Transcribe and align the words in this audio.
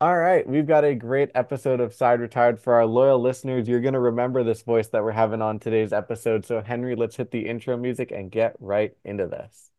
All 0.00 0.16
right, 0.16 0.46
we've 0.46 0.66
got 0.66 0.84
a 0.84 0.94
great 0.94 1.30
episode 1.34 1.80
of 1.80 1.94
Side 1.94 2.20
Retired 2.20 2.60
for 2.60 2.74
our 2.74 2.84
loyal 2.86 3.18
listeners. 3.18 3.66
You're 3.66 3.80
going 3.80 3.94
to 3.94 4.00
remember 4.00 4.44
this 4.44 4.62
voice 4.62 4.88
that 4.88 5.02
we're 5.02 5.12
having 5.12 5.40
on 5.40 5.58
today's 5.58 5.92
episode. 5.92 6.44
So, 6.44 6.60
Henry, 6.60 6.94
let's 6.94 7.16
hit 7.16 7.30
the 7.30 7.46
intro 7.48 7.78
music 7.78 8.10
and 8.10 8.30
get 8.30 8.56
right 8.60 8.94
into 9.04 9.26
this. 9.26 9.70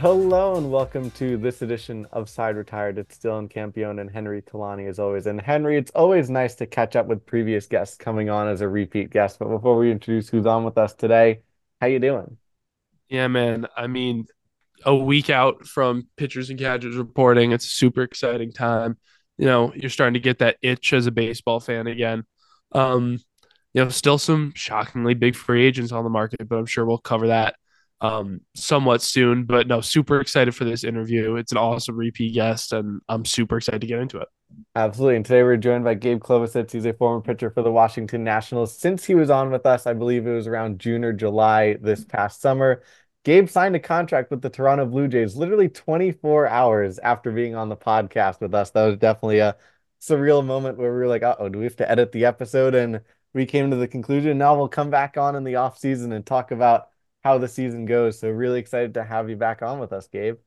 Hello 0.00 0.56
and 0.56 0.72
welcome 0.72 1.10
to 1.10 1.36
this 1.36 1.60
edition 1.60 2.06
of 2.10 2.30
Side 2.30 2.56
Retired. 2.56 2.96
It's 2.96 3.18
Dylan 3.18 3.52
Campione 3.52 4.00
and 4.00 4.10
Henry 4.10 4.40
Kolani 4.40 4.88
as 4.88 4.98
always. 4.98 5.26
And 5.26 5.38
Henry, 5.38 5.76
it's 5.76 5.90
always 5.90 6.30
nice 6.30 6.54
to 6.54 6.66
catch 6.66 6.96
up 6.96 7.04
with 7.04 7.26
previous 7.26 7.66
guests 7.66 7.98
coming 7.98 8.30
on 8.30 8.48
as 8.48 8.62
a 8.62 8.68
repeat 8.68 9.10
guest. 9.10 9.38
But 9.38 9.50
before 9.50 9.76
we 9.76 9.92
introduce 9.92 10.30
who's 10.30 10.46
on 10.46 10.64
with 10.64 10.78
us 10.78 10.94
today, 10.94 11.42
how 11.82 11.88
you 11.88 11.98
doing? 11.98 12.38
Yeah, 13.10 13.28
man. 13.28 13.66
I 13.76 13.88
mean, 13.88 14.24
a 14.86 14.96
week 14.96 15.28
out 15.28 15.66
from 15.66 16.08
pitchers 16.16 16.48
and 16.48 16.58
catchers 16.58 16.96
reporting, 16.96 17.52
it's 17.52 17.66
a 17.66 17.68
super 17.68 18.00
exciting 18.00 18.52
time. 18.52 18.96
You 19.36 19.44
know, 19.44 19.70
you're 19.74 19.90
starting 19.90 20.14
to 20.14 20.20
get 20.20 20.38
that 20.38 20.56
itch 20.62 20.94
as 20.94 21.08
a 21.08 21.12
baseball 21.12 21.60
fan 21.60 21.86
again. 21.86 22.24
Um, 22.72 23.18
you 23.74 23.84
know, 23.84 23.90
still 23.90 24.16
some 24.16 24.54
shockingly 24.56 25.12
big 25.12 25.36
free 25.36 25.66
agents 25.66 25.92
on 25.92 26.04
the 26.04 26.10
market, 26.10 26.48
but 26.48 26.56
I'm 26.56 26.64
sure 26.64 26.86
we'll 26.86 26.96
cover 26.96 27.26
that 27.26 27.56
um, 28.00 28.40
somewhat 28.54 29.02
soon. 29.02 29.44
But 29.44 29.66
no, 29.66 29.80
super 29.80 30.20
excited 30.20 30.54
for 30.54 30.64
this 30.64 30.84
interview. 30.84 31.36
It's 31.36 31.52
an 31.52 31.58
awesome 31.58 31.96
repeat 31.96 32.34
guest, 32.34 32.72
and 32.72 33.00
I'm 33.08 33.24
super 33.24 33.58
excited 33.58 33.80
to 33.80 33.86
get 33.86 33.98
into 34.00 34.18
it. 34.18 34.28
Absolutely. 34.74 35.16
And 35.16 35.24
today 35.24 35.42
we're 35.42 35.56
joined 35.56 35.84
by 35.84 35.94
Gabe 35.94 36.20
Klobosits. 36.20 36.72
He's 36.72 36.84
a 36.86 36.92
former 36.92 37.20
pitcher 37.20 37.50
for 37.50 37.62
the 37.62 37.70
Washington 37.70 38.24
Nationals. 38.24 38.76
Since 38.76 39.04
he 39.04 39.14
was 39.14 39.30
on 39.30 39.50
with 39.50 39.66
us, 39.66 39.86
I 39.86 39.92
believe 39.92 40.26
it 40.26 40.32
was 40.32 40.46
around 40.46 40.80
June 40.80 41.04
or 41.04 41.12
July 41.12 41.74
this 41.80 42.04
past 42.04 42.40
summer. 42.40 42.82
Gabe 43.24 43.48
signed 43.48 43.76
a 43.76 43.80
contract 43.80 44.30
with 44.30 44.40
the 44.42 44.50
Toronto 44.50 44.86
Blue 44.86 45.06
Jays 45.06 45.36
literally 45.36 45.68
24 45.68 46.48
hours 46.48 46.98
after 46.98 47.30
being 47.30 47.54
on 47.54 47.68
the 47.68 47.76
podcast 47.76 48.40
with 48.40 48.54
us. 48.54 48.70
That 48.70 48.86
was 48.86 48.96
definitely 48.96 49.40
a 49.40 49.56
surreal 50.00 50.44
moment 50.44 50.78
where 50.78 50.92
we 50.92 51.00
were 51.00 51.08
like, 51.08 51.22
oh, 51.22 51.48
do 51.48 51.58
we 51.58 51.64
have 51.64 51.76
to 51.76 51.90
edit 51.90 52.12
the 52.12 52.24
episode? 52.24 52.74
And 52.74 53.02
we 53.34 53.46
came 53.46 53.70
to 53.70 53.76
the 53.76 53.86
conclusion 53.88 54.38
now 54.38 54.56
we'll 54.56 54.68
come 54.68 54.90
back 54.90 55.16
on 55.16 55.36
in 55.36 55.44
the 55.44 55.56
off 55.56 55.78
season 55.78 56.12
and 56.12 56.24
talk 56.26 56.50
about 56.50 56.88
how 57.22 57.38
the 57.38 57.48
season 57.48 57.86
goes. 57.86 58.18
So 58.18 58.30
really 58.30 58.60
excited 58.60 58.94
to 58.94 59.04
have 59.04 59.30
you 59.30 59.36
back 59.36 59.62
on 59.62 59.78
with 59.80 59.92
us, 59.92 60.08
Gabe. 60.08 60.38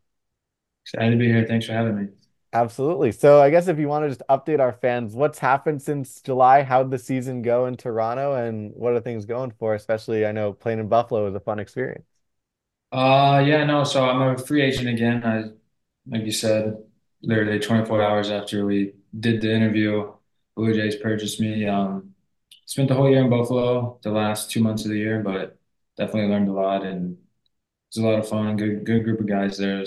Excited 0.85 1.11
to 1.11 1.17
be 1.17 1.27
here. 1.27 1.45
Thanks 1.45 1.65
for 1.65 1.73
having 1.73 1.95
me. 1.97 2.07
Absolutely. 2.53 3.11
So 3.11 3.41
I 3.41 3.49
guess 3.49 3.67
if 3.67 3.79
you 3.79 3.87
want 3.87 4.03
to 4.05 4.09
just 4.09 4.21
update 4.29 4.59
our 4.59 4.73
fans, 4.73 5.15
what's 5.15 5.39
happened 5.39 5.81
since 5.81 6.21
July? 6.21 6.61
How'd 6.61 6.91
the 6.91 6.99
season 6.99 7.41
go 7.41 7.65
in 7.65 7.77
Toronto 7.77 8.35
and 8.35 8.71
what 8.75 8.93
are 8.93 8.99
things 9.01 9.25
going 9.25 9.51
for? 9.51 9.73
Especially 9.73 10.23
I 10.25 10.31
know 10.31 10.53
playing 10.53 10.77
in 10.79 10.87
Buffalo 10.87 11.25
was 11.25 11.33
a 11.33 11.39
fun 11.39 11.57
experience. 11.59 12.05
Uh 12.91 13.43
yeah, 13.45 13.63
no, 13.63 13.83
so 13.83 14.05
I'm 14.07 14.21
a 14.35 14.37
free 14.37 14.61
agent 14.61 14.87
again. 14.87 15.23
I 15.25 15.45
like 16.07 16.25
you 16.25 16.31
said, 16.31 16.77
literally 17.21 17.59
24 17.59 18.01
hours 18.03 18.29
after 18.29 18.65
we 18.65 18.93
did 19.19 19.41
the 19.41 19.51
interview, 19.53 20.13
Blue 20.55 20.73
Jays 20.73 20.95
purchased 20.97 21.39
me. 21.39 21.67
Um 21.67 22.13
spent 22.65 22.89
the 22.89 22.95
whole 22.95 23.09
year 23.09 23.21
in 23.23 23.29
Buffalo, 23.29 23.99
the 24.03 24.11
last 24.11 24.51
two 24.51 24.61
months 24.63 24.85
of 24.85 24.91
the 24.91 24.97
year, 24.97 25.21
but 25.23 25.57
definitely 25.97 26.29
learned 26.29 26.49
a 26.49 26.53
lot 26.53 26.83
and 26.83 27.13
it 27.13 27.17
was 27.95 28.03
a 28.03 28.07
lot 28.07 28.19
of 28.19 28.27
fun. 28.27 28.57
Good, 28.57 28.85
good 28.85 29.03
group 29.03 29.19
of 29.19 29.27
guys 29.27 29.57
there. 29.57 29.83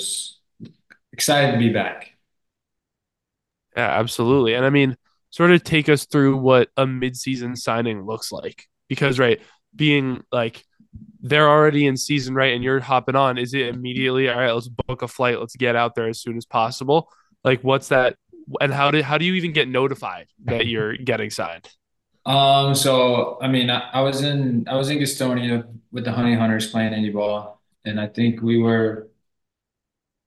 Excited 1.12 1.52
to 1.52 1.58
be 1.58 1.70
back. 1.70 2.12
Yeah, 3.76 3.98
absolutely. 3.98 4.54
And 4.54 4.64
I 4.64 4.70
mean, 4.70 4.96
sort 5.30 5.50
of 5.50 5.62
take 5.62 5.88
us 5.88 6.06
through 6.06 6.38
what 6.38 6.68
a 6.76 6.86
midseason 6.86 7.56
signing 7.56 8.04
looks 8.04 8.32
like. 8.32 8.66
Because, 8.88 9.18
right, 9.18 9.40
being 9.74 10.22
like 10.30 10.64
they're 11.20 11.48
already 11.48 11.86
in 11.86 11.96
season, 11.96 12.34
right? 12.34 12.54
And 12.54 12.62
you're 12.62 12.80
hopping 12.80 13.16
on. 13.16 13.36
Is 13.36 13.52
it 13.52 13.68
immediately, 13.68 14.28
all 14.28 14.38
right, 14.38 14.52
let's 14.52 14.68
book 14.68 15.02
a 15.02 15.08
flight, 15.08 15.40
let's 15.40 15.56
get 15.56 15.76
out 15.76 15.94
there 15.94 16.08
as 16.08 16.20
soon 16.20 16.36
as 16.36 16.46
possible? 16.46 17.10
Like, 17.44 17.62
what's 17.62 17.88
that? 17.88 18.16
And 18.60 18.72
how 18.72 18.92
do 18.92 19.02
how 19.02 19.18
do 19.18 19.24
you 19.24 19.34
even 19.34 19.52
get 19.52 19.68
notified 19.68 20.28
that 20.44 20.66
you're 20.66 20.96
getting 20.96 21.30
signed? 21.30 21.68
Um, 22.26 22.74
so 22.74 23.38
I 23.40 23.48
mean, 23.48 23.70
I, 23.70 23.88
I 23.92 24.00
was 24.02 24.22
in 24.22 24.66
I 24.68 24.74
was 24.76 24.90
in 24.90 24.98
Gastonia 24.98 25.66
with 25.92 26.04
the 26.04 26.12
Honey 26.12 26.34
Hunters 26.34 26.70
playing 26.70 26.92
indie 26.92 27.12
ball, 27.14 27.62
and 27.84 28.00
I 28.00 28.08
think 28.08 28.42
we 28.42 28.58
were 28.58 29.08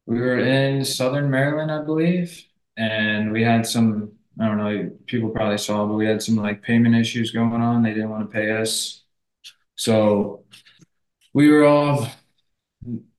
we 0.06 0.20
were 0.20 0.40
in 0.40 0.84
Southern 0.86 1.30
Maryland, 1.30 1.72
I 1.72 1.84
believe, 1.84 2.46
and 2.78 3.32
we 3.32 3.44
had 3.44 3.66
some 3.68 4.14
I 4.40 4.48
don't 4.48 4.58
know 4.58 4.92
people 5.06 5.30
probably 5.30 5.58
saw, 5.58 5.86
but 5.88 5.96
we 5.96 6.06
had 6.06 6.24
some 6.24 6.36
like 6.38 6.62
payment 6.62 6.96
issues 6.96 7.32
going 7.32 7.62
on. 7.62 7.84
They 7.84 7.94
didn't 7.94 8.10
want 8.10 8.30
to 8.30 8.34
pay 8.34 8.52
us, 8.52 9.04
so 9.76 10.46
we 11.34 11.50
were 11.52 11.66
all 11.66 12.08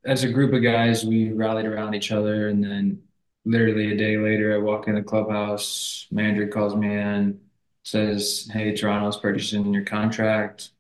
as 0.04 0.24
a 0.24 0.32
group 0.32 0.52
of 0.54 0.62
guys. 0.62 1.04
We 1.04 1.32
rallied 1.32 1.66
around 1.66 1.94
each 1.94 2.12
other, 2.12 2.48
and 2.48 2.62
then 2.62 3.02
literally 3.44 3.92
a 3.92 3.96
day 3.96 4.16
later, 4.16 4.54
I 4.54 4.58
walk 4.58 4.88
in 4.88 4.94
the 4.94 5.02
clubhouse. 5.02 6.06
Manager 6.10 6.48
calls 6.48 6.74
me 6.76 6.88
in 6.94 7.40
says, 7.82 8.48
"Hey, 8.52 8.74
Toronto's 8.74 9.18
purchasing 9.18 9.72
your 9.72 9.84
contract." 9.84 10.70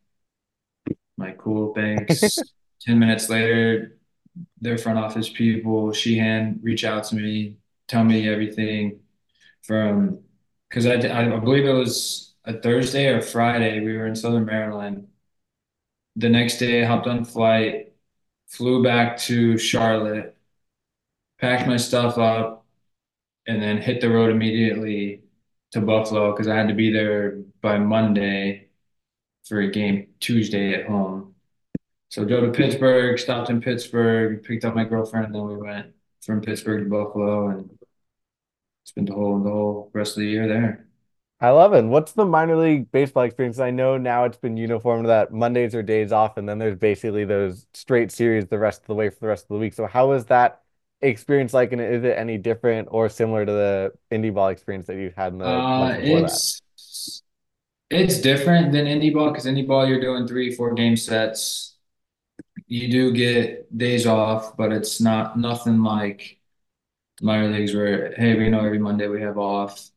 I'm 0.88 1.26
like, 1.26 1.38
cool, 1.38 1.74
thanks. 1.74 2.38
Ten 2.80 2.98
minutes 2.98 3.28
later, 3.28 3.98
their 4.60 4.78
front 4.78 4.98
office 4.98 5.28
people, 5.28 5.92
Sheehan, 5.92 6.60
reach 6.62 6.84
out 6.84 7.04
to 7.04 7.16
me, 7.16 7.58
tell 7.88 8.04
me 8.04 8.28
everything 8.28 9.00
from 9.62 10.20
because 10.68 10.86
I, 10.86 10.94
I 10.94 11.38
believe 11.38 11.66
it 11.66 11.72
was 11.72 12.34
a 12.44 12.54
Thursday 12.60 13.08
or 13.08 13.20
Friday. 13.20 13.80
We 13.80 13.96
were 13.96 14.06
in 14.06 14.14
Southern 14.16 14.44
Maryland. 14.46 15.08
The 16.16 16.28
next 16.28 16.58
day, 16.58 16.82
I 16.82 16.86
hopped 16.86 17.06
on 17.06 17.24
flight, 17.24 17.94
flew 18.48 18.82
back 18.82 19.18
to 19.20 19.58
Charlotte, 19.58 20.36
packed 21.40 21.66
my 21.66 21.76
stuff 21.76 22.18
up, 22.18 22.66
and 23.46 23.62
then 23.62 23.78
hit 23.82 24.00
the 24.00 24.10
road 24.10 24.30
immediately 24.30 25.22
to 25.72 25.80
Buffalo 25.80 26.32
because 26.32 26.48
I 26.48 26.56
had 26.56 26.68
to 26.68 26.74
be 26.74 26.92
there 26.92 27.38
by 27.60 27.78
Monday 27.78 28.68
for 29.46 29.60
a 29.60 29.70
game 29.70 30.08
Tuesday 30.20 30.74
at 30.74 30.86
home. 30.86 31.34
So 32.08 32.24
go 32.24 32.40
to 32.40 32.50
Pittsburgh, 32.50 33.18
stopped 33.18 33.50
in 33.50 33.60
Pittsburgh, 33.60 34.42
picked 34.42 34.64
up 34.64 34.74
my 34.74 34.84
girlfriend, 34.84 35.26
and 35.26 35.34
then 35.34 35.46
we 35.46 35.56
went 35.56 35.92
from 36.22 36.40
Pittsburgh 36.40 36.84
to 36.84 36.90
Buffalo 36.90 37.48
and 37.48 37.70
spent 38.84 39.08
the 39.08 39.14
whole 39.14 39.42
the 39.42 39.50
whole 39.50 39.90
rest 39.94 40.16
of 40.16 40.22
the 40.22 40.28
year 40.28 40.48
there. 40.48 40.86
I 41.40 41.50
love 41.50 41.72
it. 41.72 41.84
What's 41.84 42.12
the 42.12 42.26
minor 42.26 42.56
league 42.56 42.92
baseball 42.92 43.22
experience? 43.22 43.58
I 43.58 43.70
know 43.70 43.96
now 43.96 44.24
it's 44.24 44.36
been 44.36 44.58
uniform 44.58 45.04
that 45.04 45.32
Mondays 45.32 45.74
are 45.74 45.82
days 45.82 46.12
off, 46.12 46.36
and 46.36 46.48
then 46.48 46.58
there's 46.58 46.76
basically 46.76 47.24
those 47.24 47.66
straight 47.72 48.12
series 48.12 48.46
the 48.46 48.58
rest 48.58 48.82
of 48.82 48.86
the 48.88 48.94
way 48.94 49.08
for 49.08 49.20
the 49.20 49.28
rest 49.28 49.44
of 49.44 49.48
the 49.48 49.58
week. 49.58 49.72
So 49.72 49.86
how 49.86 50.12
is 50.12 50.26
that 50.26 50.62
experience 51.02 51.54
like, 51.54 51.72
and 51.72 51.80
is 51.80 52.04
it 52.04 52.16
any 52.18 52.38
different 52.38 52.88
or 52.90 53.08
similar 53.08 53.46
to 53.46 53.52
the 53.52 53.92
indie 54.10 54.32
ball 54.34 54.48
experience 54.48 54.86
that 54.86 54.96
you've 54.96 55.14
had 55.14 55.32
in 55.32 55.38
the 55.38 55.44
Uh, 55.46 55.96
it's 55.98 56.60
it's 57.90 58.20
different 58.20 58.72
than 58.72 58.86
indie 58.86 59.12
ball 59.12 59.30
because 59.30 59.46
indie 59.46 59.66
ball 59.66 59.86
you're 59.86 60.00
doing 60.00 60.26
three, 60.26 60.54
four 60.54 60.74
game 60.74 60.96
sets. 60.96 61.76
You 62.68 62.90
do 62.90 63.12
get 63.12 63.76
days 63.76 64.06
off, 64.06 64.56
but 64.56 64.72
it's 64.72 65.00
not 65.00 65.38
nothing 65.38 65.82
like 65.82 66.38
minor 67.22 67.48
leagues 67.50 67.74
where, 67.74 68.14
hey, 68.16 68.36
we 68.38 68.50
know 68.50 68.64
every 68.64 68.78
Monday 68.78 69.08
we 69.08 69.22
have 69.22 69.38
off. 69.38 69.90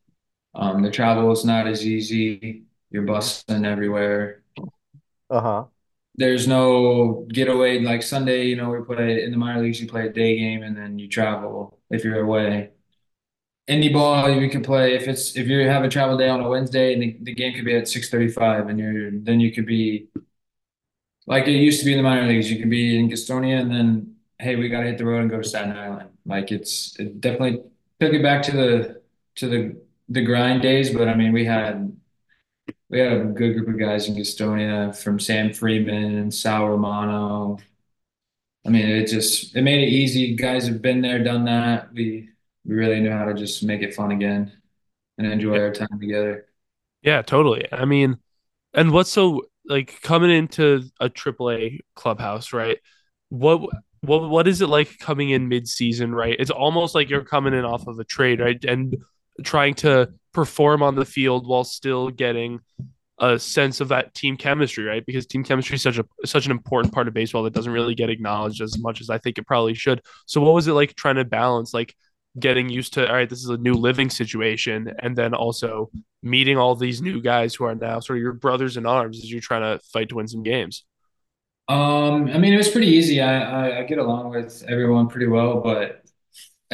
Um, 0.54 0.82
the 0.82 0.90
travel 0.90 1.32
is 1.32 1.44
not 1.44 1.66
as 1.68 1.86
easy. 1.86 2.64
You're 2.90 3.04
busting 3.04 3.64
everywhere. 3.64 4.42
Uh-huh. 5.30 5.68
There's 6.16 6.46
no 6.46 7.26
getaway 7.32 7.80
like 7.80 8.02
Sunday, 8.02 8.46
you 8.46 8.56
know, 8.56 8.70
we 8.70 8.84
play 8.84 9.24
in 9.24 9.32
the 9.32 9.36
minor 9.36 9.60
leagues, 9.62 9.80
you 9.80 9.88
play 9.88 10.06
a 10.06 10.12
day 10.12 10.38
game 10.38 10.62
and 10.62 10.76
then 10.76 10.98
you 10.98 11.08
travel 11.08 11.78
if 11.90 12.04
you're 12.04 12.20
away. 12.20 12.70
Indie 13.68 13.92
ball, 13.92 14.30
you 14.30 14.50
can 14.50 14.62
play 14.62 14.94
if 14.94 15.08
it's 15.08 15.36
if 15.36 15.48
you 15.48 15.60
have 15.68 15.84
a 15.84 15.88
travel 15.88 16.18
day 16.18 16.28
on 16.28 16.40
a 16.40 16.48
Wednesday 16.48 16.92
and 16.94 17.02
the, 17.02 17.16
the 17.22 17.34
game 17.34 17.54
could 17.54 17.64
be 17.64 17.76
at 17.76 17.88
6:35 17.88 18.68
and 18.68 18.78
you're 18.78 19.10
then 19.12 19.40
you 19.40 19.52
could 19.52 19.66
be 19.66 20.08
like 21.26 21.46
it 21.48 21.52
used 21.52 21.80
to 21.80 21.86
be 21.86 21.92
in 21.92 21.98
the 21.98 22.02
minor 22.02 22.26
leagues. 22.26 22.50
You 22.50 22.58
could 22.58 22.70
be 22.70 22.98
in 22.98 23.08
Gastonia 23.08 23.60
and 23.60 23.70
then 23.70 24.16
hey, 24.38 24.56
we 24.56 24.68
gotta 24.68 24.86
hit 24.86 24.98
the 24.98 25.04
road 25.06 25.22
and 25.22 25.30
go 25.30 25.38
to 25.40 25.48
Staten 25.48 25.72
Island. 25.76 26.10
Like 26.26 26.52
it's 26.52 26.98
it 26.98 27.20
definitely 27.20 27.62
took 28.00 28.12
it 28.12 28.22
back 28.22 28.42
to 28.44 28.52
the 28.52 29.02
to 29.36 29.48
the 29.48 29.82
the 30.08 30.22
grind 30.24 30.62
days, 30.62 30.92
but 30.92 31.08
I 31.08 31.14
mean 31.14 31.32
we 31.32 31.44
had 31.44 31.96
we 32.94 33.00
had 33.00 33.12
a 33.12 33.24
good 33.24 33.54
group 33.54 33.68
of 33.68 33.78
guys 33.78 34.08
in 34.08 34.14
Gastonia 34.14 34.96
from 34.96 35.18
Sam 35.18 35.52
Freeman, 35.52 36.16
and 36.16 36.32
Sal 36.32 36.68
Romano. 36.68 37.58
I 38.64 38.70
mean, 38.70 38.86
it 38.88 39.08
just 39.08 39.56
it 39.56 39.62
made 39.62 39.82
it 39.82 39.90
easy. 39.90 40.36
Guys 40.36 40.68
have 40.68 40.80
been 40.80 41.00
there, 41.02 41.22
done 41.22 41.44
that. 41.46 41.92
We 41.92 42.28
we 42.64 42.76
really 42.76 43.00
knew 43.00 43.10
how 43.10 43.24
to 43.24 43.34
just 43.34 43.64
make 43.64 43.82
it 43.82 43.94
fun 43.94 44.12
again 44.12 44.52
and 45.18 45.26
enjoy 45.26 45.58
our 45.58 45.72
time 45.72 45.98
together. 46.00 46.46
Yeah, 47.02 47.22
totally. 47.22 47.66
I 47.72 47.84
mean, 47.84 48.18
and 48.72 48.92
what's 48.92 49.10
so 49.10 49.46
like 49.66 50.00
coming 50.02 50.30
into 50.30 50.84
a 51.00 51.10
AAA 51.10 51.80
clubhouse, 51.96 52.52
right? 52.52 52.78
What 53.28 53.68
what 54.02 54.30
what 54.30 54.46
is 54.46 54.60
it 54.60 54.68
like 54.68 54.98
coming 55.00 55.30
in 55.30 55.48
mid-season, 55.48 56.14
right? 56.14 56.36
It's 56.38 56.50
almost 56.52 56.94
like 56.94 57.10
you're 57.10 57.24
coming 57.24 57.54
in 57.54 57.64
off 57.64 57.88
of 57.88 57.98
a 57.98 58.04
trade, 58.04 58.38
right? 58.38 58.64
And 58.64 58.96
trying 59.42 59.74
to 59.74 60.14
perform 60.34 60.82
on 60.82 60.94
the 60.94 61.04
field 61.04 61.46
while 61.46 61.64
still 61.64 62.10
getting 62.10 62.60
a 63.18 63.38
sense 63.38 63.80
of 63.80 63.88
that 63.88 64.12
team 64.12 64.36
chemistry, 64.36 64.84
right? 64.84 65.06
Because 65.06 65.26
team 65.26 65.44
chemistry 65.44 65.76
is 65.76 65.82
such 65.82 65.98
a 65.98 66.04
such 66.26 66.46
an 66.46 66.52
important 66.52 66.92
part 66.92 67.08
of 67.08 67.14
baseball 67.14 67.44
that 67.44 67.54
doesn't 67.54 67.72
really 67.72 67.94
get 67.94 68.10
acknowledged 68.10 68.60
as 68.60 68.78
much 68.78 69.00
as 69.00 69.08
I 69.08 69.18
think 69.18 69.38
it 69.38 69.46
probably 69.46 69.74
should. 69.74 70.02
So 70.26 70.40
what 70.40 70.52
was 70.52 70.66
it 70.66 70.72
like 70.72 70.94
trying 70.96 71.16
to 71.16 71.24
balance 71.24 71.72
like 71.72 71.94
getting 72.38 72.68
used 72.68 72.94
to 72.94 73.08
all 73.08 73.14
right, 73.14 73.30
this 73.30 73.38
is 73.38 73.48
a 73.48 73.56
new 73.56 73.74
living 73.74 74.10
situation, 74.10 74.92
and 74.98 75.16
then 75.16 75.32
also 75.32 75.90
meeting 76.22 76.58
all 76.58 76.74
these 76.74 77.00
new 77.00 77.20
guys 77.22 77.54
who 77.54 77.64
are 77.64 77.74
now 77.74 78.00
sort 78.00 78.18
of 78.18 78.22
your 78.22 78.32
brothers 78.32 78.76
in 78.76 78.86
arms 78.86 79.18
as 79.18 79.30
you're 79.30 79.40
trying 79.40 79.62
to 79.62 79.82
fight 79.92 80.08
to 80.08 80.16
win 80.16 80.26
some 80.26 80.42
games? 80.42 80.84
Um, 81.68 82.28
I 82.28 82.38
mean, 82.38 82.52
it 82.52 82.58
was 82.58 82.68
pretty 82.68 82.88
easy. 82.88 83.22
I, 83.22 83.40
I, 83.40 83.78
I 83.78 83.82
get 83.84 83.98
along 83.98 84.30
with 84.30 84.64
everyone 84.68 85.08
pretty 85.08 85.28
well, 85.28 85.60
but 85.60 86.03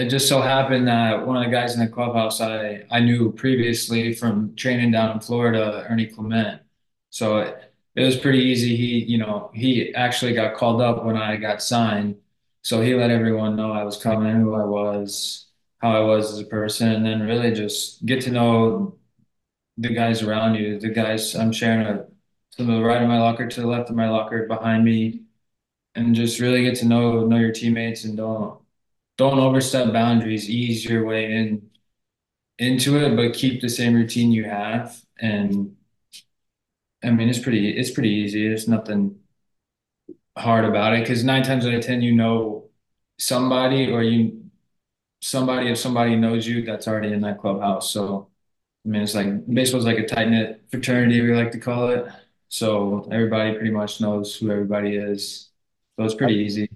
it 0.01 0.09
just 0.09 0.29
so 0.29 0.41
happened 0.41 0.89
that 0.89 1.27
one 1.27 1.37
of 1.37 1.45
the 1.45 1.51
guys 1.51 1.75
in 1.75 1.81
the 1.81 1.89
clubhouse 1.89 2.41
I, 2.41 2.85
I 2.91 3.01
knew 3.01 3.33
previously 3.33 4.15
from 4.15 4.55
training 4.57 4.93
down 4.93 5.13
in 5.13 5.21
Florida, 5.21 5.87
Ernie 5.89 6.07
Clement. 6.07 6.63
So 7.11 7.39
it, 7.39 7.75
it 7.97 8.05
was 8.05 8.17
pretty 8.17 8.39
easy. 8.39 8.77
He, 8.77 9.05
you 9.05 9.19
know, 9.19 9.51
he 9.55 9.95
actually 9.95 10.33
got 10.33 10.57
called 10.57 10.81
up 10.81 11.05
when 11.05 11.17
I 11.17 11.37
got 11.37 11.63
signed. 11.63 12.17
So 12.63 12.81
he 12.81 12.95
let 12.95 13.11
everyone 13.11 13.57
know 13.57 13.73
I 13.73 13.85
was 13.85 13.97
coming, 14.03 14.37
who 14.37 14.55
I 14.55 14.65
was, 14.65 15.47
how 15.79 15.93
I 15.93 16.01
was 16.01 16.33
as 16.33 16.39
a 16.41 16.45
person, 16.45 16.93
and 16.93 17.05
then 17.05 17.23
really 17.23 17.53
just 17.53 18.05
get 18.07 18.23
to 18.23 18.31
know 18.31 18.97
the 19.79 19.91
guys 19.91 20.23
around 20.23 20.55
you, 20.57 20.79
the 20.79 20.91
guys 20.91 21.35
I'm 21.35 21.53
sharing 21.53 21.87
a, 21.87 22.07
to 22.57 22.65
the 22.65 22.83
right 22.83 23.03
of 23.03 23.09
my 23.09 23.19
locker, 23.19 23.49
to 23.49 23.61
the 23.61 23.67
left 23.67 23.91
of 23.91 23.97
my 23.97 24.09
locker, 24.11 24.47
behind 24.47 24.85
me, 24.85 25.23
and 25.95 26.15
just 26.15 26.41
really 26.41 26.65
get 26.65 26.77
to 26.77 26.87
know 26.87 27.27
know 27.27 27.39
your 27.39 27.53
teammates 27.53 28.05
and 28.05 28.17
don't 28.17 28.61
don't 29.21 29.39
overstep 29.39 29.93
boundaries. 29.93 30.49
Ease 30.49 30.87
your 30.87 31.05
way 31.05 31.31
in 31.31 31.71
into 32.59 32.99
it, 32.99 33.17
but 33.17 33.35
keep 33.35 33.61
the 33.61 33.69
same 33.69 33.95
routine 33.95 34.33
you 34.33 34.45
have. 34.45 35.01
And 35.21 35.77
I 37.03 37.11
mean, 37.11 37.29
it's 37.29 37.39
pretty 37.39 37.71
it's 37.77 37.91
pretty 37.91 38.11
easy. 38.11 38.49
There's 38.49 38.69
nothing 38.69 39.19
hard 40.37 40.65
about 40.65 40.95
it 40.95 41.01
because 41.01 41.25
nine 41.25 41.43
times 41.43 41.67
out 41.67 41.75
of 41.75 41.85
ten, 41.85 42.03
you 42.03 42.15
know 42.15 42.69
somebody 43.19 43.91
or 43.93 44.03
you 44.03 44.51
somebody 45.23 45.71
if 45.71 45.79
somebody 45.79 46.17
knows 46.17 46.47
you 46.47 46.65
that's 46.65 46.89
already 46.89 47.13
in 47.15 47.23
that 47.23 47.41
clubhouse. 47.41 47.93
So 47.93 48.29
I 48.87 48.91
mean, 48.91 49.03
it's 49.03 49.17
like 49.17 49.47
baseball's 49.49 49.87
like 49.87 49.99
a 49.99 50.07
tight 50.07 50.31
knit 50.31 50.65
fraternity, 50.71 51.23
we 51.23 51.35
like 51.35 51.53
to 51.53 51.61
call 51.61 51.91
it. 51.91 52.07
So 52.49 53.09
everybody 53.13 53.55
pretty 53.55 53.71
much 53.73 54.01
knows 54.03 54.37
who 54.37 54.51
everybody 54.53 54.97
is. 54.97 55.51
So 55.99 56.05
it's 56.07 56.17
pretty 56.17 56.37
easy. 56.37 56.71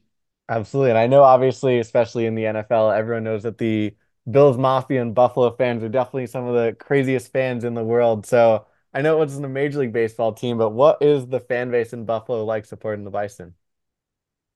Absolutely. 0.48 0.90
And 0.90 0.98
I 0.98 1.06
know, 1.06 1.22
obviously, 1.22 1.78
especially 1.78 2.26
in 2.26 2.34
the 2.34 2.46
NFL, 2.46 2.90
everyone 2.90 3.24
knows 3.24 3.44
that 3.44 3.58
the 3.58 3.96
Bills 4.30 4.58
Mafia 4.58 5.00
and 5.00 5.14
Buffalo 5.14 5.50
fans 5.56 5.82
are 5.82 5.88
definitely 5.88 6.26
some 6.26 6.46
of 6.46 6.54
the 6.54 6.74
craziest 6.78 7.32
fans 7.32 7.64
in 7.64 7.74
the 7.74 7.84
world. 7.84 8.26
So 8.26 8.66
I 8.92 9.00
know 9.02 9.16
it 9.16 9.18
wasn't 9.18 9.46
a 9.46 9.48
Major 9.48 9.78
League 9.80 9.92
Baseball 9.92 10.32
team, 10.34 10.58
but 10.58 10.70
what 10.70 11.00
is 11.02 11.26
the 11.26 11.40
fan 11.40 11.70
base 11.70 11.92
in 11.94 12.04
Buffalo 12.04 12.44
like 12.44 12.66
supporting 12.66 13.04
the 13.04 13.10
Bison? 13.10 13.54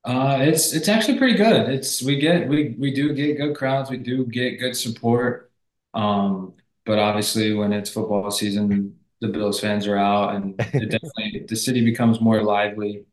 Uh, 0.05 0.39
it's 0.41 0.73
it's 0.73 0.89
actually 0.89 1.19
pretty 1.19 1.35
good. 1.37 1.69
It's 1.69 2.03
we 2.03 2.19
get 2.19 2.49
we 2.49 2.75
we 2.79 2.93
do 2.95 3.13
get 3.15 3.37
good 3.37 3.57
crowds. 3.57 3.91
We 3.91 3.99
do 3.99 4.25
get 4.27 4.59
good 4.59 4.77
support. 4.77 5.51
Um, 5.95 6.55
but 6.87 6.99
obviously, 6.99 7.53
when 7.55 7.73
it's 7.73 7.91
football 7.91 8.31
season, 8.31 8.99
the 9.21 9.29
Bills 9.29 9.61
fans 9.61 9.87
are 9.87 9.97
out, 9.97 10.37
and 10.37 10.65
it 10.79 10.91
definitely 10.91 11.45
the 11.49 11.57
city 11.57 11.85
becomes 11.85 12.21
more 12.21 12.43
lively. 12.43 13.05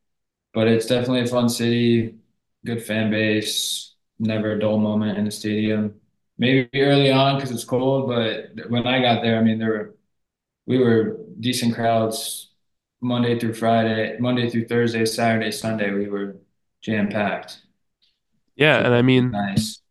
But 0.53 0.67
it's 0.69 0.87
definitely 0.87 1.21
a 1.21 1.27
fun 1.27 1.49
city 1.49 2.15
good 2.65 2.83
fan 2.83 3.11
base, 3.11 3.95
never 4.19 4.53
a 4.53 4.59
dull 4.59 4.77
moment 4.77 5.17
in 5.17 5.25
the 5.25 5.31
stadium. 5.31 5.95
Maybe 6.37 6.69
early 6.81 7.11
on 7.11 7.35
because 7.35 7.51
it's 7.51 7.63
cold, 7.63 8.09
but 8.09 8.69
when 8.69 8.85
I 8.85 9.01
got 9.01 9.21
there, 9.21 9.37
I 9.37 9.41
mean, 9.41 9.57
there 9.57 9.69
were 9.69 9.95
we 10.67 10.79
were 10.79 11.19
decent 11.39 11.75
crowds 11.75 12.51
Monday 13.01 13.39
through 13.39 13.53
Friday, 13.53 14.17
Monday 14.19 14.49
through 14.49 14.67
Thursday, 14.67 15.05
Saturday, 15.05 15.51
Sunday. 15.51 15.93
We 15.93 16.09
were 16.09 16.37
jam 16.81 17.07
packed. 17.07 17.61
Yeah, 18.55 18.77
and 18.77 18.93
I 18.93 19.01
mean, 19.01 19.31
nice. 19.31 19.81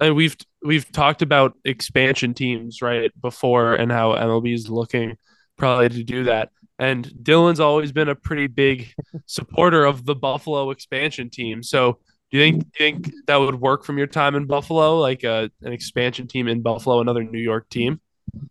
And 0.00 0.16
we've 0.16 0.36
we've 0.62 0.90
talked 0.90 1.22
about 1.22 1.54
expansion 1.64 2.34
teams 2.34 2.82
right 2.82 3.10
before 3.20 3.74
and 3.74 3.90
how 3.90 4.12
MLB 4.12 4.52
is 4.52 4.68
looking 4.68 5.16
probably 5.56 5.88
to 5.88 6.02
do 6.02 6.24
that. 6.24 6.50
And 6.78 7.06
Dylan's 7.22 7.60
always 7.60 7.92
been 7.92 8.08
a 8.08 8.14
pretty 8.14 8.48
big 8.48 8.92
supporter 9.26 9.84
of 9.84 10.04
the 10.04 10.14
Buffalo 10.14 10.70
expansion 10.70 11.30
team. 11.30 11.62
So 11.62 12.00
do 12.30 12.38
you 12.38 12.44
think 12.44 12.72
do 12.72 12.84
you 12.84 12.92
think 12.92 13.14
that 13.26 13.36
would 13.36 13.60
work 13.60 13.84
from 13.84 13.98
your 13.98 14.06
time 14.06 14.34
in 14.34 14.46
Buffalo, 14.46 14.98
like 14.98 15.22
a, 15.24 15.30
uh, 15.30 15.48
an 15.62 15.72
expansion 15.72 16.26
team 16.26 16.48
in 16.48 16.62
Buffalo, 16.62 17.00
another 17.00 17.22
New 17.22 17.38
York 17.38 17.68
team? 17.68 18.00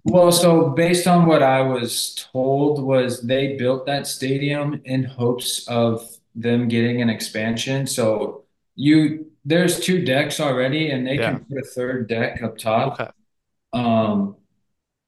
Well, 0.03 0.31
so 0.31 0.69
based 0.69 1.07
on 1.07 1.25
what 1.25 1.43
I 1.43 1.61
was 1.61 2.27
told, 2.31 2.83
was 2.83 3.21
they 3.21 3.57
built 3.57 3.85
that 3.85 4.07
stadium 4.07 4.81
in 4.85 5.03
hopes 5.03 5.67
of 5.67 6.07
them 6.33 6.67
getting 6.67 7.01
an 7.01 7.09
expansion. 7.09 7.85
So 7.85 8.45
you 8.75 9.31
there's 9.43 9.79
two 9.79 10.03
decks 10.03 10.39
already, 10.39 10.91
and 10.91 11.05
they 11.05 11.15
yeah. 11.15 11.31
can 11.31 11.45
put 11.45 11.57
a 11.57 11.65
third 11.65 12.07
deck 12.07 12.41
up 12.41 12.57
top. 12.57 12.93
Okay. 12.93 13.11
Um, 13.73 14.37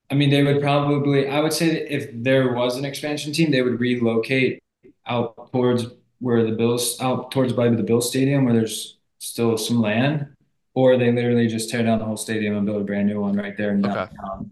I 0.09 0.15
mean, 0.15 0.29
they 0.29 0.43
would 0.43 0.61
probably. 0.61 1.27
I 1.27 1.39
would 1.39 1.53
say 1.53 1.87
if 1.87 2.09
there 2.13 2.53
was 2.53 2.77
an 2.77 2.85
expansion 2.85 3.33
team, 3.33 3.51
they 3.51 3.61
would 3.61 3.79
relocate 3.79 4.61
out 5.05 5.51
towards 5.51 5.85
where 6.19 6.43
the 6.43 6.51
Bills 6.51 6.99
out 6.99 7.31
towards 7.31 7.53
by 7.53 7.69
the 7.69 7.83
Bill 7.83 8.01
Stadium 8.01 8.45
where 8.45 8.53
there's 8.53 8.97
still 9.19 9.57
some 9.57 9.81
land, 9.81 10.27
or 10.73 10.97
they 10.97 11.11
literally 11.11 11.47
just 11.47 11.69
tear 11.69 11.83
down 11.83 11.99
the 11.99 12.05
whole 12.05 12.17
stadium 12.17 12.55
and 12.55 12.65
build 12.65 12.81
a 12.81 12.85
brand 12.85 13.07
new 13.07 13.19
one 13.19 13.35
right 13.35 13.57
there 13.57 13.71
in 13.71 13.81
downtown. 13.81 14.51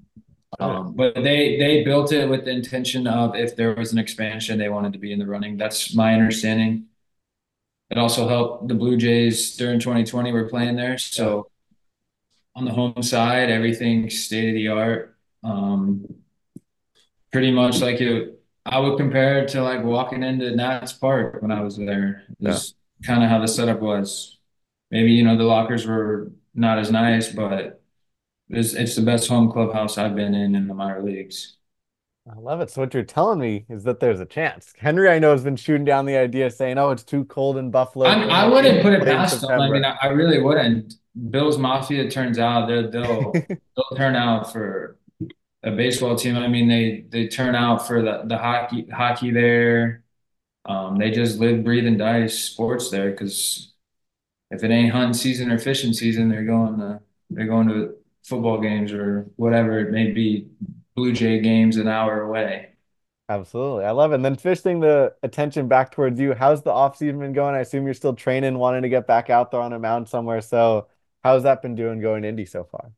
Okay. 0.59 0.63
Um, 0.63 0.94
but 0.94 1.15
they 1.15 1.57
they 1.57 1.83
built 1.83 2.12
it 2.12 2.29
with 2.29 2.45
the 2.45 2.51
intention 2.51 3.07
of 3.07 3.35
if 3.35 3.56
there 3.56 3.75
was 3.75 3.91
an 3.91 3.97
expansion, 3.97 4.57
they 4.57 4.69
wanted 4.69 4.94
to 4.94 5.00
be 5.00 5.12
in 5.12 5.19
the 5.19 5.25
running. 5.25 5.57
That's 5.57 5.94
my 5.94 6.13
understanding. 6.13 6.85
It 7.89 7.97
also 7.97 8.27
helped 8.27 8.67
the 8.67 8.73
Blue 8.73 8.97
Jays 8.97 9.56
during 9.57 9.79
2020 9.79 10.31
were 10.31 10.50
playing 10.50 10.75
there, 10.75 10.97
so 10.97 11.50
on 12.56 12.65
the 12.65 12.71
home 12.71 13.03
side, 13.03 13.50
everything 13.50 14.09
state 14.09 14.50
of 14.50 14.56
the 14.56 14.69
art. 14.69 15.15
Um, 15.44 16.06
pretty 17.31 17.51
much 17.51 17.81
like 17.81 18.00
it 18.00 18.39
I 18.65 18.79
would 18.79 18.97
compare 18.97 19.39
it 19.39 19.50
to 19.50 19.62
like 19.62 19.83
walking 19.83 20.23
into 20.23 20.56
Nats 20.56 20.94
Park 20.94 21.41
when 21.41 21.51
I 21.51 21.62
was 21.62 21.77
there. 21.77 22.23
Just 22.41 22.75
yeah. 23.00 23.07
kind 23.07 23.23
of 23.23 23.29
how 23.29 23.39
the 23.39 23.47
setup 23.47 23.79
was. 23.79 24.39
Maybe 24.89 25.12
you 25.12 25.23
know 25.23 25.38
the 25.38 25.44
lockers 25.44 25.85
were 25.85 26.31
not 26.53 26.79
as 26.79 26.91
nice, 26.91 27.29
but 27.29 27.81
it's 28.50 28.74
it's 28.74 28.95
the 28.95 29.01
best 29.01 29.27
home 29.27 29.51
clubhouse 29.51 29.98
I've 29.98 30.15
been 30.15 30.34
in 30.34 30.55
in 30.55 30.67
the 30.67 30.74
minor 30.74 31.03
leagues. 31.03 31.57
I 32.27 32.39
love 32.39 32.60
it. 32.60 32.72
So 32.72 32.81
what 32.81 32.93
you're 32.93 33.03
telling 33.03 33.39
me 33.39 33.65
is 33.69 33.84
that 33.84 34.00
there's 34.00 34.19
a 34.19 34.25
chance. 34.25 34.74
Henry, 34.77 35.10
I 35.10 35.19
know, 35.19 35.31
has 35.31 35.43
been 35.43 35.55
shooting 35.55 35.86
down 35.86 36.05
the 36.05 36.17
idea, 36.17 36.50
saying, 36.50 36.79
"Oh, 36.79 36.89
it's 36.89 37.03
too 37.03 37.25
cold 37.25 37.57
in 37.57 37.69
Buffalo." 37.69 38.05
I, 38.07 38.45
I 38.45 38.48
wouldn't 38.48 38.81
put 38.81 38.93
it 38.93 39.03
past 39.03 39.41
them. 39.41 39.60
I 39.60 39.69
mean, 39.69 39.86
I, 39.86 39.95
I, 40.01 40.07
really 40.07 40.41
wouldn't. 40.41 40.95
Bills 41.29 41.60
Mafia 41.60 42.10
turns 42.10 42.39
out 42.39 42.67
they'll 42.67 42.89
they'll 42.89 43.31
they'll 43.50 43.98
turn 43.98 44.15
out 44.15 44.51
for 44.51 44.98
a 45.65 45.72
baseball 45.72 46.15
team. 46.15 46.38
I 46.38 46.48
mean, 46.48 46.69
they 46.69 47.05
they 47.10 47.27
turn 47.27 47.55
out 47.55 47.88
for 47.88 48.01
the 48.03 48.24
the 48.25 48.38
hockey 48.38 48.88
hockey 48.89 49.31
there. 49.31 50.03
Um, 50.65 50.98
they 50.98 51.12
just 51.12 51.39
live, 51.39 51.63
breathe, 51.63 51.88
and 51.88 52.00
die 52.00 52.27
sports 52.27 52.91
there 52.91 53.12
because 53.12 53.74
if 54.51 54.63
it 54.63 54.72
ain't 54.72 54.93
hunting 54.93 55.13
season 55.13 55.51
or 55.51 55.60
fishing 55.60 55.93
season, 55.93 56.29
they're 56.29 56.45
going 56.45 56.79
to 56.79 57.01
they're 57.31 57.48
going 57.48 57.69
to 57.69 57.95
football 58.24 58.62
games 58.62 58.93
or 58.93 59.27
whatever 59.38 59.79
it 59.79 59.91
may 59.91 60.12
be, 60.12 60.50
Blue 60.95 61.13
Jay 61.13 61.39
games 61.41 61.77
an 61.77 61.88
hour 61.88 62.22
away. 62.22 62.69
Absolutely. 63.27 63.86
I 63.86 63.91
love 63.91 64.12
it. 64.12 64.15
And 64.15 64.25
then 64.25 64.36
fishing 64.36 64.79
the 64.79 65.15
attention 65.24 65.67
back 65.67 65.91
towards 65.91 66.19
you. 66.19 66.34
How's 66.34 66.62
the 66.62 66.72
off 66.72 66.98
season 66.98 67.19
been 67.19 67.34
going? 67.34 67.55
I 67.55 67.60
assume 67.60 67.86
you're 67.86 67.95
still 67.95 68.13
training, 68.13 68.57
wanting 68.57 68.84
to 68.84 68.89
get 68.89 69.07
back 69.07 69.29
out 69.31 69.51
there 69.51 69.62
on 69.62 69.74
a 69.74 69.79
mound 69.79 70.07
somewhere. 70.10 70.41
So 70.41 70.88
how's 71.24 71.43
that 71.43 71.62
been 71.63 71.75
doing 71.75 72.01
going 72.01 72.24
indie 72.24 72.48
so 72.48 72.63
far? 72.63 72.91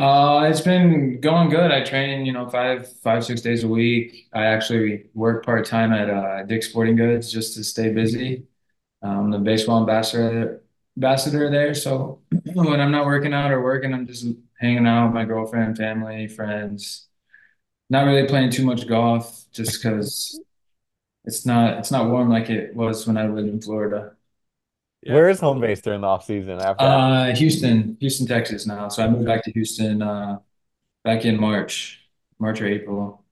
Uh, 0.00 0.46
it's 0.48 0.62
been 0.62 1.20
going 1.20 1.50
good. 1.50 1.70
I 1.70 1.84
train, 1.84 2.24
you 2.24 2.32
know, 2.32 2.48
five, 2.48 2.90
five, 3.02 3.22
six 3.22 3.42
days 3.42 3.64
a 3.64 3.68
week. 3.68 4.28
I 4.32 4.46
actually 4.46 5.10
work 5.12 5.44
part 5.44 5.66
time 5.66 5.92
at 5.92 6.08
uh, 6.08 6.42
Dick's 6.44 6.70
Sporting 6.70 6.96
Goods 6.96 7.30
just 7.30 7.54
to 7.56 7.64
stay 7.64 7.92
busy. 7.92 8.44
I'm 9.02 9.30
the 9.30 9.38
baseball 9.38 9.80
ambassador 9.80 10.62
ambassador 10.96 11.50
there. 11.50 11.74
So 11.74 12.20
when 12.54 12.80
I'm 12.80 12.92
not 12.92 13.04
working 13.06 13.34
out 13.34 13.52
or 13.52 13.62
working, 13.62 13.92
I'm 13.92 14.06
just 14.06 14.26
hanging 14.58 14.86
out 14.86 15.06
with 15.08 15.14
my 15.14 15.26
girlfriend, 15.26 15.76
family, 15.76 16.28
friends. 16.28 17.08
Not 17.90 18.06
really 18.06 18.28
playing 18.28 18.52
too 18.52 18.66
much 18.66 18.88
golf, 18.88 19.44
just 19.52 19.82
because 19.82 20.40
it's 21.24 21.46
not 21.46 21.78
it's 21.78 21.90
not 21.92 22.10
warm 22.10 22.30
like 22.30 22.50
it 22.50 22.74
was 22.76 23.06
when 23.06 23.18
I 23.18 23.28
lived 23.28 23.48
in 23.48 23.60
Florida. 23.62 24.16
Yeah. 25.02 25.14
Where 25.14 25.28
is 25.30 25.40
home 25.40 25.60
base 25.60 25.80
during 25.80 26.02
the 26.02 26.06
off 26.06 26.26
season 26.26 26.60
after? 26.60 26.84
Uh, 26.84 27.34
Houston, 27.34 27.96
Houston, 28.00 28.26
Texas 28.26 28.66
now. 28.66 28.88
So 28.88 29.02
I 29.02 29.08
moved 29.08 29.24
back 29.24 29.42
to 29.44 29.52
Houston 29.52 30.02
uh, 30.02 30.38
back 31.04 31.24
in 31.24 31.40
March, 31.40 32.00
March 32.38 32.60
or 32.60 32.66
April. 32.66 33.24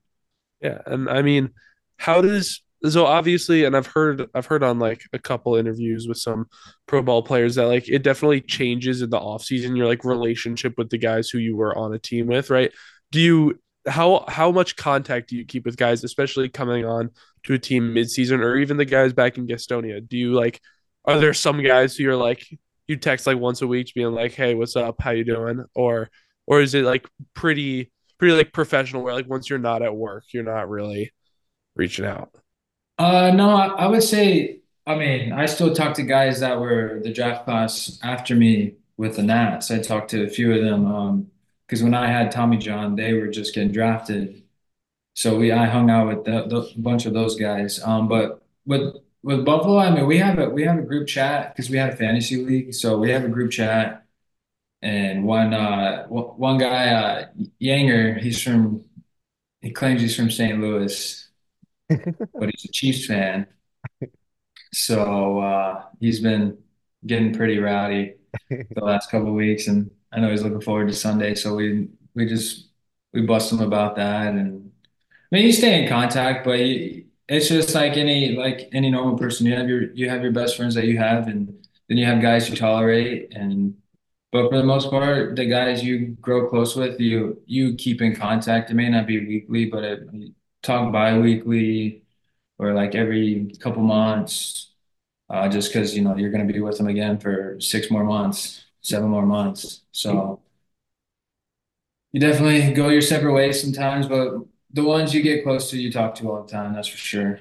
Yeah, 0.61 0.79
and 0.85 1.07
I 1.07 1.21
mean, 1.21 1.51
how 1.97 2.21
does 2.21 2.61
so 2.85 3.05
obviously, 3.05 3.65
and 3.65 3.75
I've 3.75 3.87
heard 3.87 4.29
I've 4.33 4.45
heard 4.45 4.63
on 4.63 4.79
like 4.79 5.03
a 5.11 5.19
couple 5.19 5.55
interviews 5.55 6.07
with 6.07 6.17
some 6.17 6.47
pro 6.87 7.01
ball 7.01 7.21
players 7.21 7.55
that 7.55 7.65
like 7.65 7.89
it 7.89 8.03
definitely 8.03 8.41
changes 8.41 9.01
in 9.01 9.09
the 9.09 9.19
off 9.19 9.43
season 9.43 9.75
your 9.75 9.87
like 9.87 10.05
relationship 10.05 10.75
with 10.77 10.89
the 10.89 10.97
guys 10.97 11.29
who 11.29 11.39
you 11.39 11.57
were 11.57 11.77
on 11.77 11.93
a 11.93 11.99
team 11.99 12.27
with, 12.27 12.49
right? 12.49 12.71
Do 13.11 13.19
you 13.19 13.59
how 13.87 14.23
how 14.27 14.51
much 14.51 14.75
contact 14.77 15.29
do 15.29 15.35
you 15.35 15.45
keep 15.45 15.65
with 15.65 15.75
guys, 15.75 16.03
especially 16.03 16.47
coming 16.47 16.85
on 16.85 17.11
to 17.43 17.53
a 17.53 17.59
team 17.59 17.93
mid 17.93 18.09
season 18.09 18.41
or 18.41 18.55
even 18.57 18.77
the 18.77 18.85
guys 18.85 19.11
back 19.11 19.37
in 19.37 19.45
Gastonia? 19.45 20.07
Do 20.07 20.17
you 20.17 20.33
like 20.33 20.61
are 21.05 21.19
there 21.19 21.33
some 21.33 21.61
guys 21.63 21.95
who 21.95 22.03
you're 22.03 22.15
like 22.15 22.45
you 22.87 22.97
text 22.97 23.27
like 23.27 23.37
once 23.37 23.61
a 23.61 23.67
week 23.67 23.93
being 23.93 24.11
like, 24.13 24.33
Hey, 24.33 24.55
what's 24.55 24.75
up? 24.75 25.01
How 25.01 25.11
you 25.11 25.23
doing? 25.23 25.63
Or 25.75 26.09
or 26.47 26.61
is 26.61 26.73
it 26.73 26.83
like 26.83 27.07
pretty 27.33 27.91
pretty 28.17 28.35
like 28.35 28.53
professional 28.53 29.03
where 29.03 29.13
like 29.13 29.29
once 29.29 29.49
you're 29.49 29.59
not 29.59 29.81
at 29.81 29.95
work, 29.95 30.25
you're 30.31 30.43
not 30.43 30.69
really 30.69 31.11
reaching 31.75 32.05
out? 32.05 32.31
Uh, 32.97 33.31
no, 33.31 33.51
I, 33.51 33.67
I 33.67 33.87
would 33.87 34.03
say, 34.03 34.61
I 34.85 34.95
mean, 34.95 35.31
I 35.31 35.45
still 35.45 35.73
talk 35.73 35.93
to 35.95 36.03
guys 36.03 36.41
that 36.41 36.59
were 36.59 36.99
the 37.01 37.13
draft 37.13 37.45
class 37.45 37.97
after 38.03 38.35
me 38.35 38.75
with 38.97 39.15
the 39.15 39.23
Nats. 39.23 39.71
I 39.71 39.79
talked 39.79 40.09
to 40.11 40.23
a 40.23 40.29
few 40.29 40.53
of 40.53 40.63
them, 40.63 40.85
um, 40.85 41.31
because 41.65 41.83
when 41.83 41.93
I 41.93 42.07
had 42.07 42.31
Tommy 42.31 42.57
John, 42.57 42.95
they 42.95 43.13
were 43.13 43.27
just 43.27 43.53
getting 43.53 43.71
drafted. 43.71 44.43
So 45.15 45.37
we, 45.37 45.51
I 45.51 45.65
hung 45.67 45.89
out 45.89 46.07
with 46.07 46.27
a 46.27 46.73
bunch 46.77 47.05
of 47.05 47.13
those 47.13 47.35
guys. 47.35 47.81
Um, 47.83 48.07
but 48.07 48.43
with 48.65 48.95
with 49.23 49.45
Buffalo, 49.45 49.77
I 49.77 49.91
mean, 49.93 50.07
we 50.07 50.17
have 50.19 50.39
a 50.39 50.49
we 50.49 50.63
have 50.63 50.77
a 50.77 50.81
group 50.81 51.07
chat 51.07 51.55
because 51.55 51.69
we 51.69 51.77
had 51.77 51.89
a 51.93 51.95
fantasy 51.97 52.37
league, 52.43 52.73
so 52.73 52.97
we 52.97 53.11
have 53.11 53.23
a 53.23 53.29
group 53.29 53.51
chat. 53.51 54.05
And 54.83 55.25
one 55.25 55.53
uh 55.53 56.07
one 56.07 56.57
guy, 56.59 56.89
uh, 56.89 57.27
Yanger, 57.61 58.19
he's 58.21 58.41
from 58.41 58.85
he 59.61 59.71
claims 59.71 60.01
he's 60.01 60.15
from 60.15 60.31
St. 60.31 60.59
Louis, 60.61 61.29
but 62.37 62.49
he's 62.49 62.65
a 62.65 62.71
Chiefs 62.71 63.05
fan. 63.05 63.47
So 64.73 65.39
uh, 65.39 65.85
he's 65.99 66.19
been 66.19 66.57
getting 67.05 67.33
pretty 67.33 67.57
rowdy 67.59 68.15
the 68.49 68.83
last 68.83 69.09
couple 69.11 69.29
of 69.29 69.33
weeks, 69.33 69.67
and 69.67 69.89
I 70.11 70.19
know 70.19 70.29
he's 70.29 70.43
looking 70.43 70.61
forward 70.61 70.87
to 70.87 70.93
Sunday. 70.93 71.35
So 71.35 71.55
we 71.55 71.89
we 72.15 72.25
just 72.27 72.67
we 73.13 73.21
bust 73.21 73.51
him 73.51 73.61
about 73.61 73.95
that, 73.95 74.27
and 74.35 74.71
I 75.31 75.35
mean 75.37 75.45
you 75.47 75.53
stay 75.53 75.83
in 75.83 75.89
contact, 75.89 76.45
but 76.45 76.59
you, 76.59 77.05
it's 77.29 77.47
just 77.47 77.75
like 77.75 77.95
any 77.97 78.35
like 78.35 78.69
any 78.73 78.89
normal 78.91 79.17
person. 79.17 79.45
You 79.45 79.55
have 79.55 79.69
your 79.69 79.91
you 79.93 80.09
have 80.09 80.23
your 80.23 80.31
best 80.31 80.57
friends 80.57 80.75
that 80.75 80.85
you 80.85 80.97
have, 80.97 81.27
and 81.27 81.47
then 81.87 81.97
you 81.97 82.05
have 82.05 82.21
guys 82.21 82.49
you 82.49 82.55
tolerate, 82.55 83.33
and 83.33 83.75
but 84.31 84.49
for 84.49 84.57
the 84.57 84.63
most 84.63 84.89
part, 84.89 85.35
the 85.35 85.45
guys 85.45 85.83
you 85.83 86.17
grow 86.21 86.49
close 86.49 86.75
with, 86.75 86.99
you 86.99 87.41
you 87.45 87.75
keep 87.75 88.01
in 88.01 88.15
contact. 88.15 88.71
It 88.71 88.75
may 88.75 88.89
not 88.89 89.07
be 89.07 89.25
weekly, 89.25 89.65
but 89.65 89.83
it, 89.83 89.99
talk 90.61 90.91
bi-weekly 90.91 92.03
or 92.57 92.73
like 92.73 92.95
every 92.95 93.53
couple 93.59 93.81
months, 93.83 94.71
uh, 95.29 95.47
just 95.49 95.71
because 95.71 95.95
you 95.95 96.03
know 96.03 96.15
you're 96.17 96.31
going 96.31 96.45
to 96.47 96.53
be 96.53 96.59
with 96.61 96.77
them 96.77 96.87
again 96.87 97.19
for 97.19 97.59
six 97.59 97.91
more 97.91 98.03
months, 98.03 98.65
seven 98.81 99.09
more 99.09 99.25
months. 99.25 99.81
So 99.91 100.41
you 102.11 102.19
definitely 102.19 102.73
go 102.73 102.89
your 102.89 103.01
separate 103.01 103.33
ways 103.33 103.61
sometimes, 103.61 104.07
but 104.07 104.45
the 104.71 104.83
ones 104.83 105.13
you 105.13 105.21
get 105.21 105.43
close 105.43 105.69
to, 105.71 105.77
you 105.77 105.91
talk 105.91 106.15
to 106.15 106.29
all 106.31 106.43
the 106.43 106.51
time. 106.51 106.73
That's 106.73 106.87
for 106.87 106.97
sure. 106.97 107.39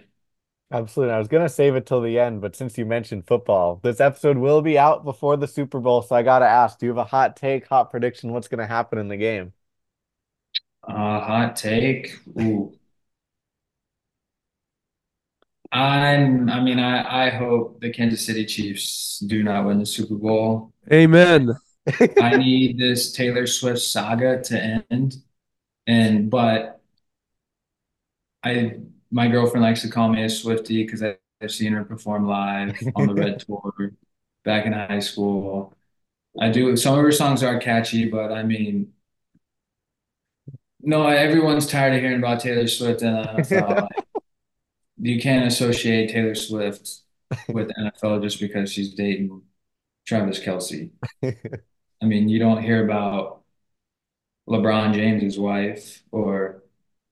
Absolutely. 0.70 1.14
I 1.14 1.18
was 1.18 1.28
gonna 1.28 1.48
save 1.48 1.76
it 1.76 1.86
till 1.86 2.02
the 2.02 2.18
end, 2.18 2.42
but 2.42 2.54
since 2.54 2.76
you 2.76 2.84
mentioned 2.84 3.26
football, 3.26 3.80
this 3.82 4.00
episode 4.00 4.36
will 4.36 4.60
be 4.60 4.78
out 4.78 5.02
before 5.02 5.36
the 5.38 5.46
Super 5.46 5.80
Bowl, 5.80 6.02
so 6.02 6.14
I 6.14 6.22
gotta 6.22 6.44
ask, 6.46 6.78
do 6.78 6.84
you 6.86 6.90
have 6.90 6.98
a 6.98 7.04
hot 7.04 7.36
take, 7.36 7.66
hot 7.66 7.90
prediction? 7.90 8.32
What's 8.32 8.48
gonna 8.48 8.66
happen 8.66 8.98
in 8.98 9.08
the 9.08 9.16
game? 9.16 9.54
Uh, 10.86 11.20
hot 11.20 11.56
take. 11.56 12.18
Ooh. 12.38 12.72
I'm, 15.70 16.48
I 16.48 16.60
mean, 16.60 16.78
I, 16.78 17.26
I 17.26 17.30
hope 17.30 17.80
the 17.80 17.90
Kansas 17.92 18.24
City 18.24 18.46
Chiefs 18.46 19.18
do 19.26 19.42
not 19.42 19.66
win 19.66 19.78
the 19.78 19.86
Super 19.86 20.14
Bowl. 20.14 20.72
Amen. 20.90 21.50
I 22.20 22.36
need 22.36 22.78
this 22.78 23.12
Taylor 23.12 23.46
Swift 23.46 23.80
saga 23.80 24.42
to 24.44 24.82
end. 24.90 25.16
And, 25.86 26.30
but 26.30 26.77
I, 28.48 28.78
my 29.10 29.28
girlfriend 29.28 29.62
likes 29.64 29.82
to 29.82 29.88
call 29.88 30.08
me 30.08 30.22
a 30.22 30.26
Swiftie 30.26 30.84
because 30.84 31.02
I've 31.02 31.50
seen 31.50 31.72
her 31.72 31.84
perform 31.84 32.26
live 32.26 32.76
on 32.96 33.06
the 33.06 33.14
Red 33.14 33.40
Tour 33.46 33.92
back 34.44 34.66
in 34.66 34.72
high 34.72 35.00
school. 35.00 35.74
I 36.40 36.50
do, 36.50 36.76
some 36.76 36.98
of 36.98 37.04
her 37.04 37.12
songs 37.12 37.42
are 37.42 37.58
catchy, 37.58 38.08
but 38.08 38.32
I 38.32 38.42
mean, 38.42 38.92
no, 40.80 41.06
everyone's 41.06 41.66
tired 41.66 41.94
of 41.94 42.00
hearing 42.00 42.18
about 42.18 42.40
Taylor 42.40 42.66
Swift 42.66 43.02
and 43.02 43.26
NFL. 43.26 43.88
You 45.00 45.20
can't 45.20 45.46
associate 45.46 46.10
Taylor 46.10 46.34
Swift 46.34 47.02
with 47.46 47.70
NFL 47.78 48.20
just 48.20 48.40
because 48.40 48.72
she's 48.72 48.94
dating 48.94 49.42
Travis 50.06 50.40
Kelce. 50.40 50.90
I 51.22 52.04
mean, 52.04 52.28
you 52.28 52.40
don't 52.40 52.62
hear 52.62 52.84
about 52.84 53.42
LeBron 54.48 54.94
James's 54.94 55.38
wife, 55.38 56.02
or 56.10 56.47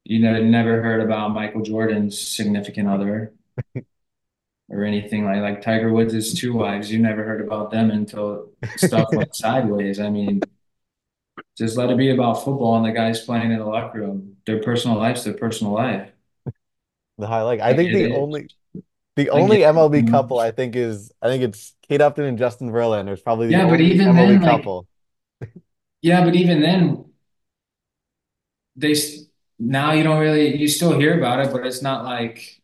you 0.09 0.21
know, 0.21 0.41
never 0.41 0.83
heard 0.83 1.01
about 1.01 1.33
Michael 1.33 1.63
Jordan's 1.63 2.19
significant 2.19 2.89
other, 2.89 3.33
or 4.69 4.85
anything 4.85 5.25
like 5.25 5.41
like 5.41 5.63
Tiger 5.63 5.93
Woods' 5.93 6.35
two 6.35 6.53
wives. 6.53 6.93
You 6.93 7.01
never 7.01 7.25
heard 7.25 7.41
about 7.41 7.71
them 7.71 7.91
until 7.91 8.51
stuff 8.77 9.09
went 9.13 9.35
sideways. 9.35 9.99
I 9.99 10.11
mean, 10.11 10.43
just 11.59 11.77
let 11.77 11.91
it 11.91 11.99
be 11.99 12.11
about 12.11 12.45
football 12.45 12.77
and 12.77 12.87
the 12.87 12.93
guys 12.93 13.25
playing 13.25 13.51
in 13.51 13.59
the 13.59 13.65
locker 13.65 13.99
room. 13.99 14.37
Their 14.47 14.63
personal 14.63 14.97
life's 14.97 15.25
their 15.25 15.35
personal 15.35 15.73
life. 15.73 16.11
The 17.19 17.27
highlight. 17.27 17.61
I 17.61 17.75
think 17.75 17.91
get 17.91 17.99
the 17.99 18.15
it. 18.15 18.17
only 18.17 18.49
the 19.17 19.31
only 19.31 19.63
it. 19.63 19.67
MLB 19.67 20.03
mm-hmm. 20.03 20.11
couple 20.11 20.39
I 20.39 20.53
think 20.53 20.77
is 20.77 21.11
I 21.21 21.29
think 21.29 21.43
it's 21.43 21.75
Kate 21.89 22.01
Upton 22.01 22.25
and 22.25 22.39
Justin 22.39 22.71
Verlander 22.71 23.13
is 23.13 23.21
probably 23.21 23.47
the 23.49 23.53
Yeah, 23.53 23.69
but 23.69 23.81
even 23.81 24.09
MLB 24.09 24.41
then, 24.41 24.63
like, 25.41 25.51
yeah, 26.03 26.25
but 26.25 26.37
even 26.37 26.61
then, 26.61 27.07
they 28.77 28.95
now 29.59 29.93
you 29.93 30.03
don't 30.03 30.21
really 30.21 30.57
you 30.57 30.69
still 30.69 30.99
hear 30.99 31.17
about 31.19 31.41
it, 31.41 31.53
but 31.53 31.67
it's 31.67 31.83
not 31.83 32.05
like 32.05 32.61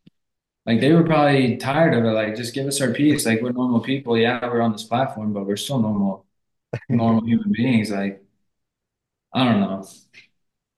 like 0.67 0.81
they 0.81 0.93
were 0.93 1.05
probably 1.05 1.57
tired 1.57 1.95
of 1.95 2.05
it. 2.05 2.11
Like, 2.11 2.37
just 2.37 2.55
give 2.55 2.67
us 2.67 2.81
our 2.81 2.93
piece. 2.93 3.27
Like, 3.27 3.43
we're 3.43 3.53
normal 3.53 3.81
people. 3.81 4.17
Yeah, 4.17 4.41
we're 4.47 4.61
on 4.61 4.73
this 4.73 4.85
platform, 4.85 5.33
but 5.33 5.47
we're 5.47 5.57
still 5.57 5.81
normal, 5.81 6.27
normal 6.89 7.25
human 7.27 7.53
beings. 7.53 7.91
Like, 7.91 8.25
I 9.35 9.45
don't 9.45 9.61
know. 9.61 9.85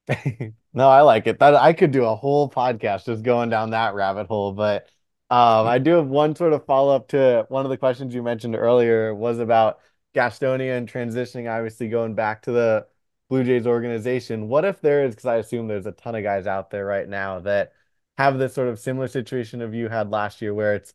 No, 0.73 0.89
I 0.89 1.01
like 1.01 1.25
it. 1.25 1.39
That 1.39 1.55
I 1.55 1.71
could 1.71 1.91
do 1.91 2.03
a 2.03 2.15
whole 2.15 2.49
podcast 2.49 3.05
just 3.05 3.23
going 3.23 3.49
down 3.49 3.69
that 3.69 3.95
rabbit 3.95 4.27
hole, 4.27 4.51
but 4.51 4.89
um, 5.29 5.65
I 5.67 5.79
do 5.79 5.91
have 5.91 6.07
one 6.07 6.35
sort 6.35 6.51
of 6.51 6.65
follow-up 6.65 7.07
to 7.09 7.45
one 7.47 7.65
of 7.65 7.69
the 7.69 7.77
questions 7.77 8.13
you 8.13 8.21
mentioned 8.21 8.57
earlier 8.57 9.15
was 9.15 9.39
about 9.39 9.79
Gastonia 10.13 10.77
and 10.77 10.91
transitioning, 10.91 11.49
obviously 11.49 11.87
going 11.87 12.13
back 12.13 12.41
to 12.41 12.51
the 12.51 12.87
Blue 13.29 13.43
Jays 13.43 13.65
organization. 13.67 14.47
What 14.47 14.65
if 14.65 14.81
there 14.81 15.03
is, 15.05 15.15
because 15.15 15.25
I 15.25 15.37
assume 15.37 15.67
there's 15.67 15.85
a 15.85 15.91
ton 15.91 16.15
of 16.15 16.23
guys 16.23 16.47
out 16.47 16.69
there 16.69 16.85
right 16.85 17.07
now 17.07 17.39
that 17.41 17.73
have 18.17 18.37
this 18.37 18.53
sort 18.53 18.67
of 18.67 18.79
similar 18.79 19.07
situation 19.07 19.61
of 19.61 19.73
you 19.73 19.89
had 19.89 20.11
last 20.11 20.41
year 20.41 20.53
where 20.53 20.75
it's 20.75 20.93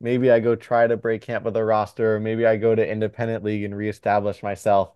maybe 0.00 0.30
I 0.30 0.40
go 0.40 0.56
try 0.56 0.86
to 0.86 0.96
break 0.96 1.22
camp 1.22 1.44
with 1.44 1.56
a 1.56 1.64
roster, 1.64 2.16
or 2.16 2.20
maybe 2.20 2.46
I 2.46 2.56
go 2.56 2.74
to 2.74 2.90
independent 2.90 3.44
league 3.44 3.64
and 3.64 3.76
reestablish 3.76 4.42
myself. 4.42 4.92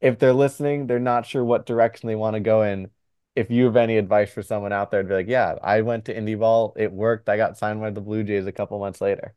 If 0.00 0.18
they're 0.18 0.32
listening, 0.32 0.86
they're 0.86 0.98
not 0.98 1.26
sure 1.26 1.44
what 1.44 1.66
direction 1.66 2.08
they 2.08 2.16
want 2.16 2.34
to 2.34 2.40
go 2.40 2.62
in. 2.62 2.90
If 3.36 3.50
you 3.50 3.64
have 3.66 3.76
any 3.76 3.96
advice 3.96 4.32
for 4.32 4.42
someone 4.42 4.72
out 4.72 4.90
there 4.90 5.02
to 5.02 5.08
be 5.08 5.14
like, 5.14 5.28
yeah, 5.28 5.56
I 5.62 5.82
went 5.82 6.06
to 6.06 6.14
indie 6.14 6.38
ball, 6.38 6.74
it 6.76 6.92
worked. 6.92 7.28
I 7.28 7.36
got 7.36 7.56
signed 7.56 7.80
by 7.80 7.90
the 7.90 8.00
Blue 8.00 8.24
Jays 8.24 8.46
a 8.46 8.52
couple 8.52 8.78
months 8.78 9.00
later. 9.00 9.34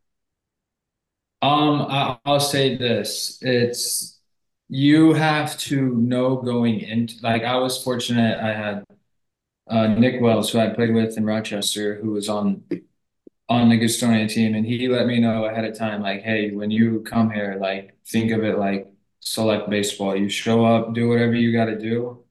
Um, 1.41 2.17
I'll 2.25 2.39
say 2.39 2.75
this. 2.75 3.37
It's 3.41 4.14
you 4.69 5.13
have 5.13 5.57
to 5.59 5.95
know 5.95 6.37
going 6.37 6.79
into 6.81 7.15
like 7.21 7.43
I 7.43 7.57
was 7.57 7.81
fortunate. 7.81 8.39
I 8.39 8.53
had 8.53 8.83
uh, 9.69 9.87
Nick 9.87 10.21
Wells, 10.21 10.51
who 10.51 10.59
I 10.59 10.69
played 10.69 10.93
with 10.93 11.17
in 11.17 11.25
Rochester, 11.25 11.95
who 12.01 12.11
was 12.11 12.29
on 12.29 12.63
on 13.49 13.69
the 13.69 13.79
Gastonia 13.79 14.29
team, 14.29 14.55
and 14.55 14.65
he 14.65 14.87
let 14.87 15.07
me 15.07 15.19
know 15.19 15.45
ahead 15.45 15.65
of 15.65 15.77
time, 15.77 16.01
like, 16.01 16.21
hey, 16.23 16.51
when 16.51 16.71
you 16.71 17.01
come 17.01 17.29
here, 17.31 17.57
like, 17.59 17.95
think 18.07 18.31
of 18.31 18.43
it 18.43 18.57
like 18.57 18.91
select 19.19 19.69
baseball. 19.69 20.15
You 20.15 20.29
show 20.29 20.65
up, 20.65 20.93
do 20.93 21.09
whatever 21.09 21.35
you 21.35 21.51
got 21.53 21.65
to 21.65 21.79
do, 21.79 22.23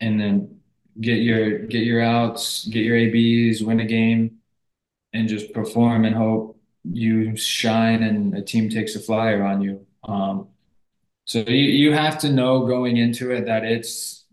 and 0.00 0.20
then 0.20 0.60
get 1.00 1.18
your 1.18 1.60
get 1.60 1.84
your 1.84 2.00
outs, 2.02 2.66
get 2.68 2.84
your 2.84 2.96
ABs, 2.96 3.62
win 3.62 3.80
a 3.80 3.86
game, 3.86 4.38
and 5.12 5.28
just 5.28 5.52
perform 5.52 6.04
and 6.04 6.14
hope 6.16 6.60
you 6.84 7.36
shine 7.36 8.02
and 8.02 8.36
a 8.36 8.42
team 8.42 8.68
takes 8.68 8.94
a 8.96 9.00
flyer 9.00 9.42
on 9.44 9.62
you. 9.62 9.86
Um, 10.04 10.48
so 11.24 11.40
you, 11.40 11.54
you 11.54 11.92
have 11.92 12.18
to 12.18 12.30
know 12.30 12.66
going 12.66 12.96
into 12.96 13.30
it 13.30 13.46
that 13.46 13.64
it's 13.64 14.24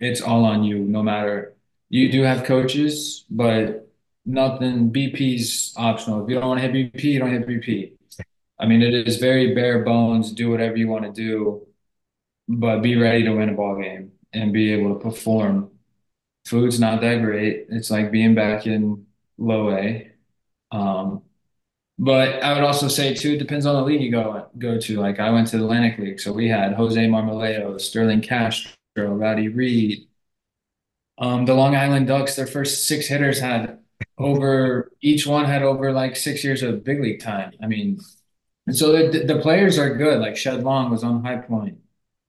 it's 0.00 0.20
all 0.20 0.44
on 0.44 0.64
you, 0.64 0.78
no 0.78 1.02
matter 1.02 1.54
you 1.88 2.10
do 2.10 2.22
have 2.22 2.44
coaches, 2.44 3.24
but 3.30 3.88
nothing 4.26 4.92
BP's 4.92 5.74
optional. 5.76 6.22
If 6.24 6.28
you 6.30 6.36
don't 6.36 6.48
want 6.48 6.60
to 6.60 6.68
hit 6.68 6.94
BP, 6.94 7.04
you 7.04 7.18
don't 7.20 7.30
hit 7.30 7.46
BP. 7.46 7.92
I 8.58 8.66
mean, 8.66 8.82
it 8.82 8.94
is 8.94 9.18
very 9.18 9.54
bare 9.54 9.84
bones, 9.84 10.32
do 10.32 10.50
whatever 10.50 10.76
you 10.76 10.88
want 10.88 11.04
to 11.04 11.12
do, 11.12 11.66
but 12.48 12.80
be 12.80 12.96
ready 12.96 13.24
to 13.24 13.32
win 13.32 13.48
a 13.48 13.54
ball 13.54 13.76
game 13.80 14.12
and 14.32 14.52
be 14.52 14.72
able 14.72 14.94
to 14.94 15.00
perform. 15.00 15.70
Food's 16.46 16.80
not 16.80 17.00
that 17.00 17.22
great. 17.22 17.66
It's 17.70 17.90
like 17.90 18.12
being 18.12 18.34
back 18.34 18.66
in 18.66 19.06
low 19.38 19.70
A. 19.70 20.12
Um, 20.72 21.23
but 21.98 22.42
I 22.42 22.52
would 22.54 22.64
also 22.64 22.88
say 22.88 23.14
too, 23.14 23.32
it 23.32 23.38
depends 23.38 23.66
on 23.66 23.76
the 23.76 23.82
league 23.82 24.02
you 24.02 24.10
go 24.10 24.46
go 24.58 24.78
to. 24.78 25.00
Like 25.00 25.20
I 25.20 25.30
went 25.30 25.48
to 25.48 25.58
the 25.58 25.64
Atlantic 25.64 25.98
League, 25.98 26.20
so 26.20 26.32
we 26.32 26.48
had 26.48 26.72
Jose 26.74 27.00
Marmolejos, 27.06 27.82
Sterling 27.82 28.20
Castro, 28.20 28.72
Rowdy 28.96 29.48
Reed. 29.48 30.08
Um, 31.18 31.44
the 31.46 31.54
Long 31.54 31.76
Island 31.76 32.08
Ducks, 32.08 32.34
their 32.34 32.46
first 32.46 32.88
six 32.88 33.06
hitters 33.06 33.38
had 33.38 33.78
over 34.18 34.90
each 35.00 35.26
one 35.26 35.44
had 35.44 35.62
over 35.62 35.92
like 35.92 36.16
six 36.16 36.42
years 36.44 36.62
of 36.62 36.84
big 36.84 37.00
league 37.00 37.20
time. 37.20 37.52
I 37.62 37.66
mean, 37.66 38.00
and 38.66 38.76
so 38.76 38.92
the, 39.10 39.24
the 39.24 39.40
players 39.40 39.78
are 39.78 39.94
good. 39.96 40.20
Like 40.20 40.36
Shed 40.36 40.64
Long 40.64 40.90
was 40.90 41.04
on 41.04 41.24
High 41.24 41.38
Point. 41.38 41.78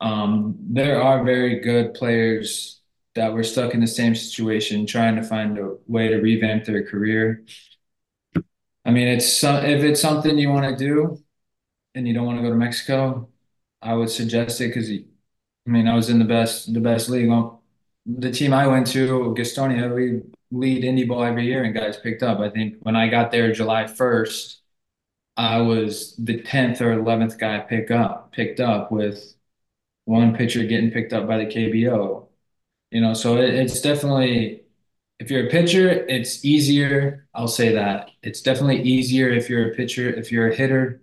Um, 0.02 0.58
there 0.60 1.02
are 1.02 1.24
very 1.24 1.60
good 1.62 1.94
players 1.94 2.82
that 3.16 3.34
were 3.34 3.44
stuck 3.44 3.74
in 3.74 3.80
the 3.80 3.88
same 3.88 4.14
situation, 4.14 4.86
trying 4.86 5.16
to 5.16 5.24
find 5.24 5.58
a 5.58 5.76
way 5.88 6.10
to 6.10 6.18
revamp 6.18 6.66
their 6.66 6.84
career. 6.86 7.46
I 8.86 8.92
mean, 8.92 9.08
it's 9.08 9.44
if 9.44 9.84
it's 9.84 10.01
something 10.01 10.38
you 10.38 10.50
want 10.50 10.77
to 10.77 10.86
do, 10.86 11.24
and 11.96 12.08
you 12.08 12.13
don't 12.13 12.25
want 12.25 12.39
to 12.39 12.44
go 12.44 12.50
to 12.51 12.56
Mexico, 12.56 13.30
I 13.82 13.96
would 13.96 14.10
suggest 14.10 14.62
it 14.62 14.70
because, 14.70 14.89
I 14.92 15.06
mean, 15.72 15.88
I 15.88 15.96
was 15.96 16.10
in 16.10 16.20
the 16.20 16.25
best 16.25 16.74
the 16.74 16.80
best 16.82 17.10
league. 17.10 17.32
The 18.08 18.32
team 18.32 18.54
I 18.54 18.68
went 18.68 18.88
to, 18.89 19.36
Gastonia, 19.38 19.94
we 19.96 20.22
lead 20.51 20.84
indie 20.84 21.08
ball 21.08 21.24
every 21.24 21.46
year, 21.48 21.63
and 21.63 21.74
guys 21.75 21.98
picked 21.98 22.24
up. 22.24 22.39
I 22.39 22.50
think 22.50 22.77
when 22.82 22.96
I 22.96 23.10
got 23.10 23.32
there 23.32 23.51
July 23.54 23.88
first, 23.88 24.62
I 25.38 25.62
was 25.62 26.15
the 26.18 26.42
tenth 26.42 26.82
or 26.82 26.94
eleventh 26.94 27.39
guy 27.39 27.60
pick 27.60 27.92
up 27.92 28.32
picked 28.34 28.60
up 28.60 28.92
with 28.92 29.36
one 30.06 30.36
pitcher 30.36 30.65
getting 30.65 30.92
picked 30.92 31.13
up 31.13 31.27
by 31.27 31.38
the 31.39 31.48
KBO. 31.48 32.30
You 32.92 33.01
know, 33.01 33.13
so 33.15 33.38
it, 33.39 33.54
it's 33.56 33.82
definitely 33.82 34.65
if 35.20 35.32
you're 35.32 35.48
a 35.48 35.50
pitcher, 35.50 35.90
it's 35.90 36.44
easier. 36.44 37.28
I'll 37.34 37.48
say 37.48 37.74
that. 37.74 38.12
It's 38.22 38.42
definitely 38.42 38.82
easier 38.84 39.30
if 39.30 39.50
you're 39.50 39.72
a 39.72 39.76
pitcher. 39.76 40.10
If 40.10 40.32
you're 40.32 40.50
a 40.50 40.56
hitter, 40.56 41.02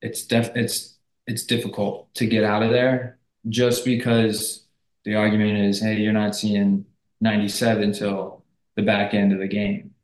it's 0.00 0.24
def 0.24 0.50
it's 0.56 0.98
it's 1.26 1.44
difficult 1.44 2.12
to 2.14 2.26
get 2.26 2.44
out 2.44 2.62
of 2.62 2.70
there 2.70 3.18
just 3.48 3.84
because 3.84 4.66
the 5.04 5.14
argument 5.14 5.58
is, 5.58 5.80
hey, 5.80 5.96
you're 5.98 6.12
not 6.12 6.34
seeing 6.36 6.84
97 7.20 7.92
till 7.92 8.44
the 8.76 8.82
back 8.82 9.14
end 9.14 9.32
of 9.32 9.38
the 9.38 9.48
game. 9.48 9.94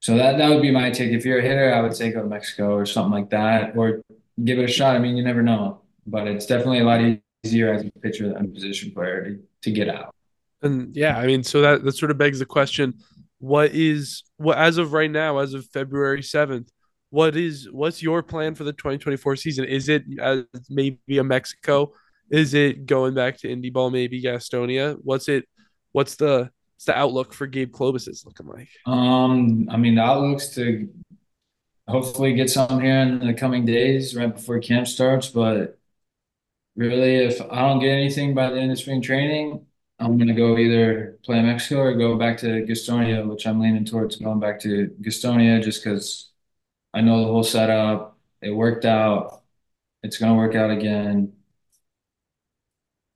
So 0.00 0.16
that 0.16 0.38
that 0.38 0.48
would 0.50 0.62
be 0.62 0.70
my 0.70 0.90
take. 0.90 1.12
If 1.12 1.24
you're 1.24 1.38
a 1.38 1.42
hitter, 1.42 1.72
I 1.72 1.80
would 1.80 1.94
say 1.94 2.10
go 2.12 2.22
to 2.22 2.28
Mexico 2.28 2.74
or 2.74 2.86
something 2.86 3.12
like 3.12 3.30
that, 3.30 3.76
or 3.76 4.02
give 4.44 4.58
it 4.58 4.64
a 4.64 4.72
shot. 4.72 4.96
I 4.96 4.98
mean, 4.98 5.16
you 5.16 5.22
never 5.24 5.42
know, 5.42 5.82
but 6.06 6.26
it's 6.26 6.46
definitely 6.46 6.80
a 6.80 6.84
lot 6.84 7.00
easier 7.44 7.72
as 7.72 7.84
a 7.84 7.90
pitcher 8.00 8.28
than 8.32 8.46
a 8.46 8.48
position 8.48 8.90
player 8.92 9.24
to, 9.24 9.42
to 9.62 9.70
get 9.70 9.88
out. 9.88 10.14
And 10.62 10.94
yeah, 10.94 11.18
I 11.18 11.26
mean, 11.26 11.42
so 11.42 11.60
that 11.60 11.84
that 11.84 11.92
sort 11.92 12.10
of 12.10 12.18
begs 12.18 12.38
the 12.38 12.46
question: 12.46 12.94
What 13.38 13.74
is 13.74 14.22
what 14.36 14.58
as 14.58 14.78
of 14.78 14.92
right 14.92 15.10
now, 15.10 15.38
as 15.38 15.54
of 15.54 15.66
February 15.66 16.22
seventh? 16.22 16.70
What 17.10 17.36
is 17.36 17.68
what's 17.70 18.02
your 18.02 18.22
plan 18.22 18.54
for 18.54 18.64
the 18.64 18.72
2024 18.72 19.36
season? 19.36 19.64
Is 19.64 19.88
it 19.88 20.04
uh, 20.20 20.42
maybe 20.70 21.18
a 21.18 21.24
Mexico? 21.24 21.92
Is 22.30 22.54
it 22.54 22.86
going 22.86 23.14
back 23.14 23.38
to 23.38 23.48
indie 23.48 23.72
ball? 23.72 23.90
Maybe 23.90 24.22
Gastonia? 24.22 24.96
What's 25.02 25.28
it? 25.28 25.46
What's 25.92 26.16
the 26.16 26.50
what's 26.76 26.84
the 26.86 26.98
outlook 26.98 27.34
for 27.34 27.46
Gabe 27.46 27.70
Klobosits 27.70 28.24
looking 28.24 28.46
like? 28.46 28.68
Um, 28.86 29.68
I 29.70 29.76
mean, 29.76 29.96
the 29.96 30.02
outlook's 30.02 30.48
to 30.54 30.88
hopefully 31.86 32.34
get 32.34 32.48
some 32.48 32.80
here 32.80 32.96
in 33.00 33.26
the 33.26 33.34
coming 33.34 33.66
days, 33.66 34.16
right 34.16 34.34
before 34.34 34.58
camp 34.60 34.86
starts. 34.86 35.28
But 35.28 35.78
really, 36.76 37.16
if 37.16 37.40
I 37.40 37.60
don't 37.68 37.80
get 37.80 37.90
anything 37.90 38.34
by 38.34 38.50
the 38.50 38.56
end 38.58 38.72
of 38.72 38.78
spring 38.78 39.02
training, 39.02 39.66
I'm 40.02 40.18
gonna 40.18 40.34
go 40.34 40.58
either 40.58 41.18
play 41.24 41.40
Mexico 41.42 41.80
or 41.82 41.94
go 41.94 42.16
back 42.18 42.38
to 42.38 42.46
Gastonia, 42.66 43.26
which 43.28 43.46
I'm 43.46 43.60
leaning 43.60 43.84
towards 43.84 44.16
going 44.16 44.40
back 44.40 44.60
to 44.60 44.88
Gastonia 45.00 45.62
just 45.62 45.82
because 45.84 46.30
I 46.94 47.02
know 47.02 47.20
the 47.20 47.26
whole 47.28 47.44
setup. 47.44 48.18
It 48.42 48.52
worked 48.52 48.84
out. 48.86 49.42
It's 50.02 50.18
gonna 50.18 50.36
work 50.36 50.54
out 50.56 50.70
again. 50.70 51.34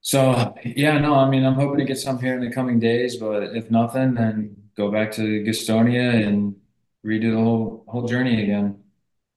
So 0.00 0.54
yeah, 0.64 0.98
no, 0.98 1.14
I 1.16 1.28
mean 1.28 1.44
I'm 1.44 1.54
hoping 1.54 1.78
to 1.78 1.84
get 1.84 1.98
some 1.98 2.18
here 2.20 2.34
in 2.34 2.40
the 2.40 2.52
coming 2.54 2.78
days, 2.78 3.16
but 3.16 3.56
if 3.56 3.70
nothing, 3.70 4.14
then 4.14 4.56
go 4.76 4.90
back 4.90 5.12
to 5.12 5.22
Gastonia 5.44 6.26
and 6.26 6.56
redo 7.04 7.32
the 7.32 7.38
whole 7.42 7.84
whole 7.88 8.06
journey 8.06 8.42
again. 8.42 8.82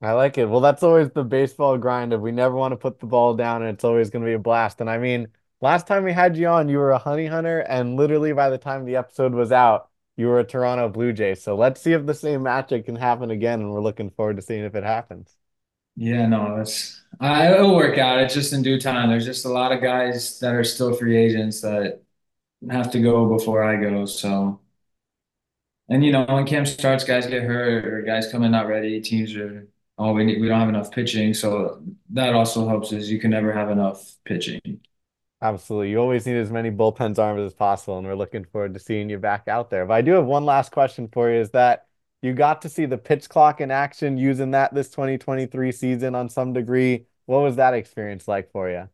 I 0.01 0.13
like 0.13 0.37
it. 0.37 0.45
Well, 0.47 0.61
that's 0.61 0.83
always 0.83 1.09
the 1.11 1.23
baseball 1.23 1.77
grind 1.77 2.13
of 2.13 2.21
we 2.21 2.31
never 2.31 2.55
want 2.55 2.71
to 2.71 2.77
put 2.77 2.99
the 2.99 3.05
ball 3.05 3.35
down 3.35 3.61
and 3.63 3.71
it's 3.73 3.83
always 3.83 4.09
going 4.09 4.23
to 4.23 4.29
be 4.29 4.33
a 4.33 4.39
blast. 4.39 4.79
And 4.79 4.89
I 4.89 4.97
mean, 4.97 5.27
Last 5.61 5.87
time 5.87 6.03
we 6.05 6.13
had 6.13 6.37
you 6.37 6.47
on, 6.47 6.69
you 6.69 6.77
were 6.77 6.91
a 6.91 6.97
honey 6.97 7.25
hunter, 7.27 7.59
and 7.59 7.95
literally 7.97 8.31
by 8.33 8.49
the 8.49 8.57
time 8.57 8.85
the 8.85 8.95
episode 8.95 9.33
was 9.33 9.51
out, 9.51 9.89
you 10.15 10.27
were 10.27 10.39
a 10.39 10.43
Toronto 10.45 10.87
Blue 10.89 11.11
Jay. 11.13 11.35
So 11.35 11.55
let's 11.55 11.81
see 11.81 11.93
if 11.93 12.05
the 12.05 12.13
same 12.13 12.43
magic 12.43 12.85
can 12.85 12.95
happen 12.95 13.29
again, 13.31 13.59
and 13.61 13.71
we're 13.71 13.81
looking 13.81 14.09
forward 14.09 14.37
to 14.37 14.41
seeing 14.41 14.63
if 14.63 14.75
it 14.75 14.83
happens. 14.83 15.35
Yeah, 15.95 16.27
no, 16.27 16.61
it's 16.61 17.01
uh, 17.19 17.51
it'll 17.53 17.75
work 17.75 17.97
out. 17.97 18.19
It's 18.19 18.33
just 18.33 18.53
in 18.53 18.61
due 18.61 18.79
time. 18.79 19.09
There's 19.09 19.25
just 19.25 19.45
a 19.45 19.49
lot 19.49 19.73
of 19.73 19.81
guys 19.81 20.39
that 20.39 20.55
are 20.55 20.63
still 20.63 20.93
free 20.93 21.17
agents 21.17 21.59
that 21.61 22.01
have 22.69 22.91
to 22.91 23.01
go 23.01 23.27
before 23.27 23.63
I 23.63 23.75
go. 23.77 24.05
So, 24.05 24.61
and 25.89 26.05
you 26.05 26.11
know, 26.11 26.25
when 26.25 26.45
camp 26.45 26.67
starts, 26.67 27.03
guys 27.03 27.27
get 27.27 27.43
hurt 27.43 27.85
or 27.85 28.01
guys 28.03 28.31
come 28.31 28.43
in 28.43 28.51
not 28.51 28.67
ready. 28.67 29.01
Teams 29.01 29.35
are 29.35 29.67
oh, 29.97 30.13
we 30.13 30.23
need, 30.23 30.39
we 30.39 30.47
don't 30.47 30.59
have 30.59 30.69
enough 30.69 30.91
pitching. 30.91 31.33
So 31.33 31.81
that 32.11 32.33
also 32.33 32.67
helps. 32.67 32.91
Is 32.93 33.11
you 33.11 33.19
can 33.19 33.31
never 33.31 33.51
have 33.51 33.69
enough 33.69 34.15
pitching. 34.25 34.81
Absolutely. 35.41 35.91
You 35.91 35.99
always 35.99 36.25
need 36.25 36.35
as 36.35 36.51
many 36.51 36.69
bullpens 36.69 37.17
arms 37.17 37.41
as 37.41 37.53
possible, 37.53 37.97
and 37.97 38.05
we're 38.05 38.15
looking 38.15 38.43
forward 38.43 38.73
to 38.73 38.79
seeing 38.79 39.09
you 39.09 39.17
back 39.17 39.47
out 39.47 39.69
there. 39.69 39.85
But 39.85 39.93
I 39.93 40.01
do 40.01 40.11
have 40.13 40.25
one 40.25 40.45
last 40.45 40.71
question 40.71 41.07
for 41.07 41.31
you 41.31 41.39
is 41.39 41.51
that 41.51 41.87
you 42.21 42.33
got 42.33 42.61
to 42.63 42.69
see 42.69 42.85
the 42.85 42.97
pitch 42.97 43.29
clock 43.29 43.61
in 43.61 43.71
action 43.71 44.17
using 44.17 44.51
that 44.51 44.73
this 44.73 44.89
2023 44.89 45.71
season 45.71 46.15
on 46.15 46.27
some 46.27 46.51
degree. 46.51 47.05
What 47.25 47.39
was 47.39 47.55
that 47.55 47.73
experience 47.73 48.27
like 48.27 48.51
for 48.51 48.69
you? 48.69 48.89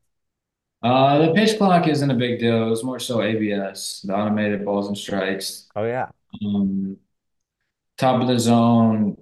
Uh, 0.84 1.26
the 1.26 1.34
pitch 1.34 1.58
clock 1.58 1.88
isn't 1.88 2.12
a 2.12 2.16
big 2.16 2.40
deal. 2.40 2.68
It 2.68 2.70
was 2.70 2.84
more 2.84 3.00
so 3.00 3.24
ABS, 3.24 4.04
the 4.06 4.14
automated 4.16 4.64
balls 4.64 4.88
and 4.88 4.96
strikes. 4.96 5.68
Oh 5.76 5.86
yeah. 5.86 6.10
Um, 6.46 6.98
top 7.98 8.22
of 8.22 8.28
the 8.28 8.38
zone 8.38 9.18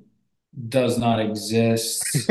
does 0.68 0.98
not 0.98 1.22
exist. 1.22 2.30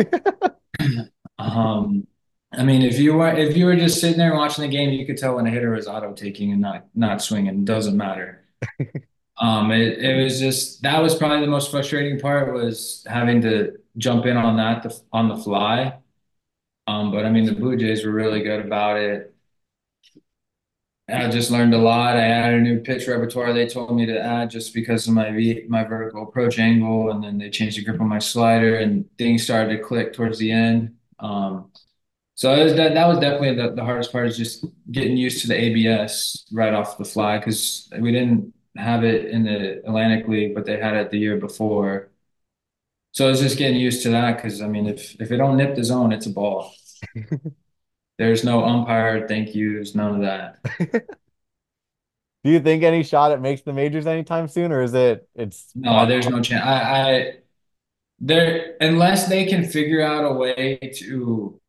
um, 1.38 2.06
I 2.54 2.64
mean, 2.64 2.82
if 2.82 2.98
you 2.98 3.14
were 3.14 3.32
if 3.32 3.56
you 3.56 3.64
were 3.66 3.76
just 3.76 4.00
sitting 4.00 4.18
there 4.18 4.34
watching 4.34 4.62
the 4.62 4.68
game, 4.68 4.90
you 4.90 5.06
could 5.06 5.16
tell 5.16 5.36
when 5.36 5.46
a 5.46 5.50
hitter 5.50 5.70
was 5.70 5.86
auto 5.86 6.12
taking 6.12 6.52
and 6.52 6.60
not 6.60 6.86
not 6.94 7.22
swinging. 7.22 7.60
It 7.60 7.64
doesn't 7.64 7.96
matter. 7.96 8.44
um, 9.38 9.70
it 9.70 9.98
it 9.98 10.22
was 10.22 10.38
just 10.38 10.82
that 10.82 11.00
was 11.02 11.14
probably 11.14 11.40
the 11.40 11.46
most 11.50 11.70
frustrating 11.70 12.20
part 12.20 12.52
was 12.52 13.04
having 13.08 13.40
to 13.42 13.78
jump 13.96 14.26
in 14.26 14.36
on 14.36 14.56
that 14.56 14.82
the, 14.82 15.00
on 15.12 15.28
the 15.28 15.36
fly. 15.36 15.98
Um, 16.86 17.10
but 17.12 17.24
I 17.24 17.30
mean, 17.30 17.46
the 17.46 17.54
Blue 17.54 17.76
Jays 17.76 18.04
were 18.04 18.12
really 18.12 18.42
good 18.42 18.64
about 18.64 18.98
it. 18.98 19.34
I 21.08 21.28
just 21.28 21.50
learned 21.50 21.74
a 21.74 21.78
lot. 21.78 22.16
I 22.16 22.22
added 22.22 22.60
a 22.60 22.62
new 22.62 22.80
pitch 22.80 23.06
repertoire 23.08 23.52
they 23.52 23.66
told 23.66 23.94
me 23.94 24.06
to 24.06 24.18
add 24.20 24.50
just 24.50 24.72
because 24.72 25.06
of 25.06 25.14
my 25.14 25.30
v, 25.30 25.64
my 25.68 25.84
vertical 25.84 26.22
approach 26.22 26.58
angle, 26.58 27.10
and 27.10 27.22
then 27.22 27.38
they 27.38 27.50
changed 27.50 27.76
the 27.76 27.84
grip 27.84 28.00
on 28.00 28.08
my 28.08 28.18
slider, 28.18 28.76
and 28.76 29.04
things 29.18 29.42
started 29.42 29.76
to 29.76 29.82
click 29.82 30.12
towards 30.12 30.38
the 30.38 30.50
end. 30.52 30.96
Um, 31.18 31.70
so 32.42 32.60
was, 32.60 32.74
that 32.74 32.94
that 32.94 33.06
was 33.06 33.20
definitely 33.20 33.54
the, 33.54 33.70
the 33.70 33.84
hardest 33.84 34.10
part 34.10 34.26
is 34.26 34.36
just 34.36 34.64
getting 34.90 35.16
used 35.16 35.42
to 35.42 35.46
the 35.46 35.54
ABS 35.54 36.44
right 36.50 36.74
off 36.74 36.98
the 36.98 37.04
fly 37.04 37.38
because 37.38 37.88
we 38.00 38.10
didn't 38.10 38.52
have 38.76 39.04
it 39.04 39.26
in 39.26 39.44
the 39.44 39.78
Atlantic 39.86 40.26
League, 40.26 40.52
but 40.52 40.66
they 40.66 40.76
had 40.76 40.94
it 40.94 41.12
the 41.12 41.20
year 41.20 41.36
before. 41.36 42.10
So 43.12 43.30
it's 43.30 43.38
just 43.38 43.58
getting 43.58 43.78
used 43.78 44.02
to 44.02 44.10
that 44.10 44.38
because 44.38 44.60
I 44.60 44.66
mean, 44.66 44.88
if 44.88 45.14
if 45.20 45.30
it 45.30 45.36
don't 45.36 45.56
nip 45.56 45.76
the 45.76 45.84
zone, 45.84 46.10
it's 46.10 46.26
a 46.26 46.30
ball. 46.30 46.74
There's 48.18 48.42
no 48.42 48.64
umpire, 48.64 49.28
thank 49.28 49.54
yous, 49.54 49.94
none 49.94 50.16
of 50.16 50.22
that. 50.22 50.58
Do 52.42 52.50
you 52.50 52.58
think 52.58 52.82
any 52.82 53.04
shot 53.04 53.30
it 53.30 53.40
makes 53.40 53.62
the 53.62 53.72
majors 53.72 54.08
anytime 54.08 54.48
soon, 54.48 54.72
or 54.72 54.82
is 54.82 54.94
it 54.94 55.28
it's 55.36 55.70
no? 55.76 56.06
There's 56.06 56.28
no 56.28 56.42
chance. 56.42 56.64
I, 56.64 57.12
I 57.12 57.34
there 58.18 58.76
unless 58.80 59.28
they 59.28 59.46
can 59.46 59.64
figure 59.64 60.02
out 60.02 60.24
a 60.24 60.34
way 60.34 60.78
to 60.96 61.60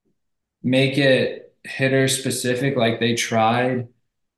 make 0.63 0.97
it 0.97 1.55
hitter 1.63 2.07
specific 2.07 2.75
like 2.75 2.99
they 2.99 3.15
tried 3.15 3.87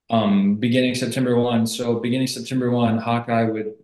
um 0.10 0.56
beginning 0.58 0.96
September 0.96 1.36
1. 1.38 1.68
So 1.68 2.00
beginning 2.00 2.28
September 2.28 2.72
1, 2.72 2.98
Hawkeye 3.00 3.46
would 3.46 3.76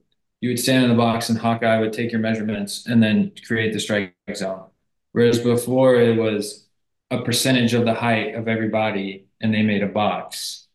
you 0.41 0.49
would 0.49 0.59
stand 0.59 0.83
in 0.85 0.89
the 0.91 0.97
box 0.97 1.29
and 1.29 1.37
Hawkeye 1.39 1.79
would 1.79 1.93
take 1.93 2.11
your 2.11 2.21
measurements 2.21 2.87
and 2.87 3.01
then 3.01 3.31
create 3.47 3.73
the 3.73 3.79
strike 3.79 4.15
zone. 4.35 4.65
Whereas 5.13 5.39
before 5.39 5.95
it 5.95 6.17
was 6.17 6.67
a 7.11 7.21
percentage 7.23 7.73
of 7.73 7.85
the 7.85 7.93
height 7.93 8.35
of 8.35 8.47
everybody 8.47 9.27
and 9.41 9.53
they 9.53 9.61
made 9.63 9.83
a 9.83 9.87
box. 9.87 10.67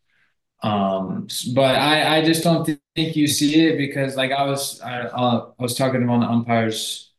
Um, 0.62 1.28
but 1.54 1.76
I, 1.76 2.18
I 2.18 2.24
just 2.24 2.42
don't 2.42 2.64
think 2.94 3.16
you 3.16 3.26
see 3.28 3.66
it 3.66 3.76
because 3.78 4.16
like 4.16 4.32
I 4.32 4.44
was 4.44 4.80
I, 4.80 5.00
uh, 5.02 5.50
I 5.58 5.62
was 5.62 5.76
talking 5.76 6.00
to 6.00 6.06
one 6.06 6.22
of 6.22 6.28
the 6.28 6.34
umpires 6.34 7.12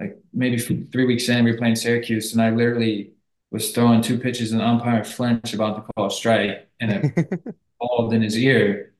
like 0.00 0.18
maybe 0.32 0.58
three 0.58 1.06
weeks 1.06 1.28
in 1.28 1.44
we 1.44 1.52
were 1.52 1.58
playing 1.58 1.76
Syracuse 1.76 2.34
and 2.34 2.42
I 2.42 2.50
literally 2.50 3.13
was 3.50 3.72
throwing 3.72 4.02
two 4.02 4.18
pitches 4.18 4.52
and 4.52 4.60
the 4.60 4.66
umpire 4.66 5.04
flinched 5.04 5.54
about 5.54 5.76
to 5.76 5.92
call 5.94 6.06
a 6.06 6.10
strike 6.10 6.68
and 6.80 6.90
it 6.92 7.14
balled 7.80 8.14
in 8.14 8.22
his 8.22 8.36
ear. 8.38 8.94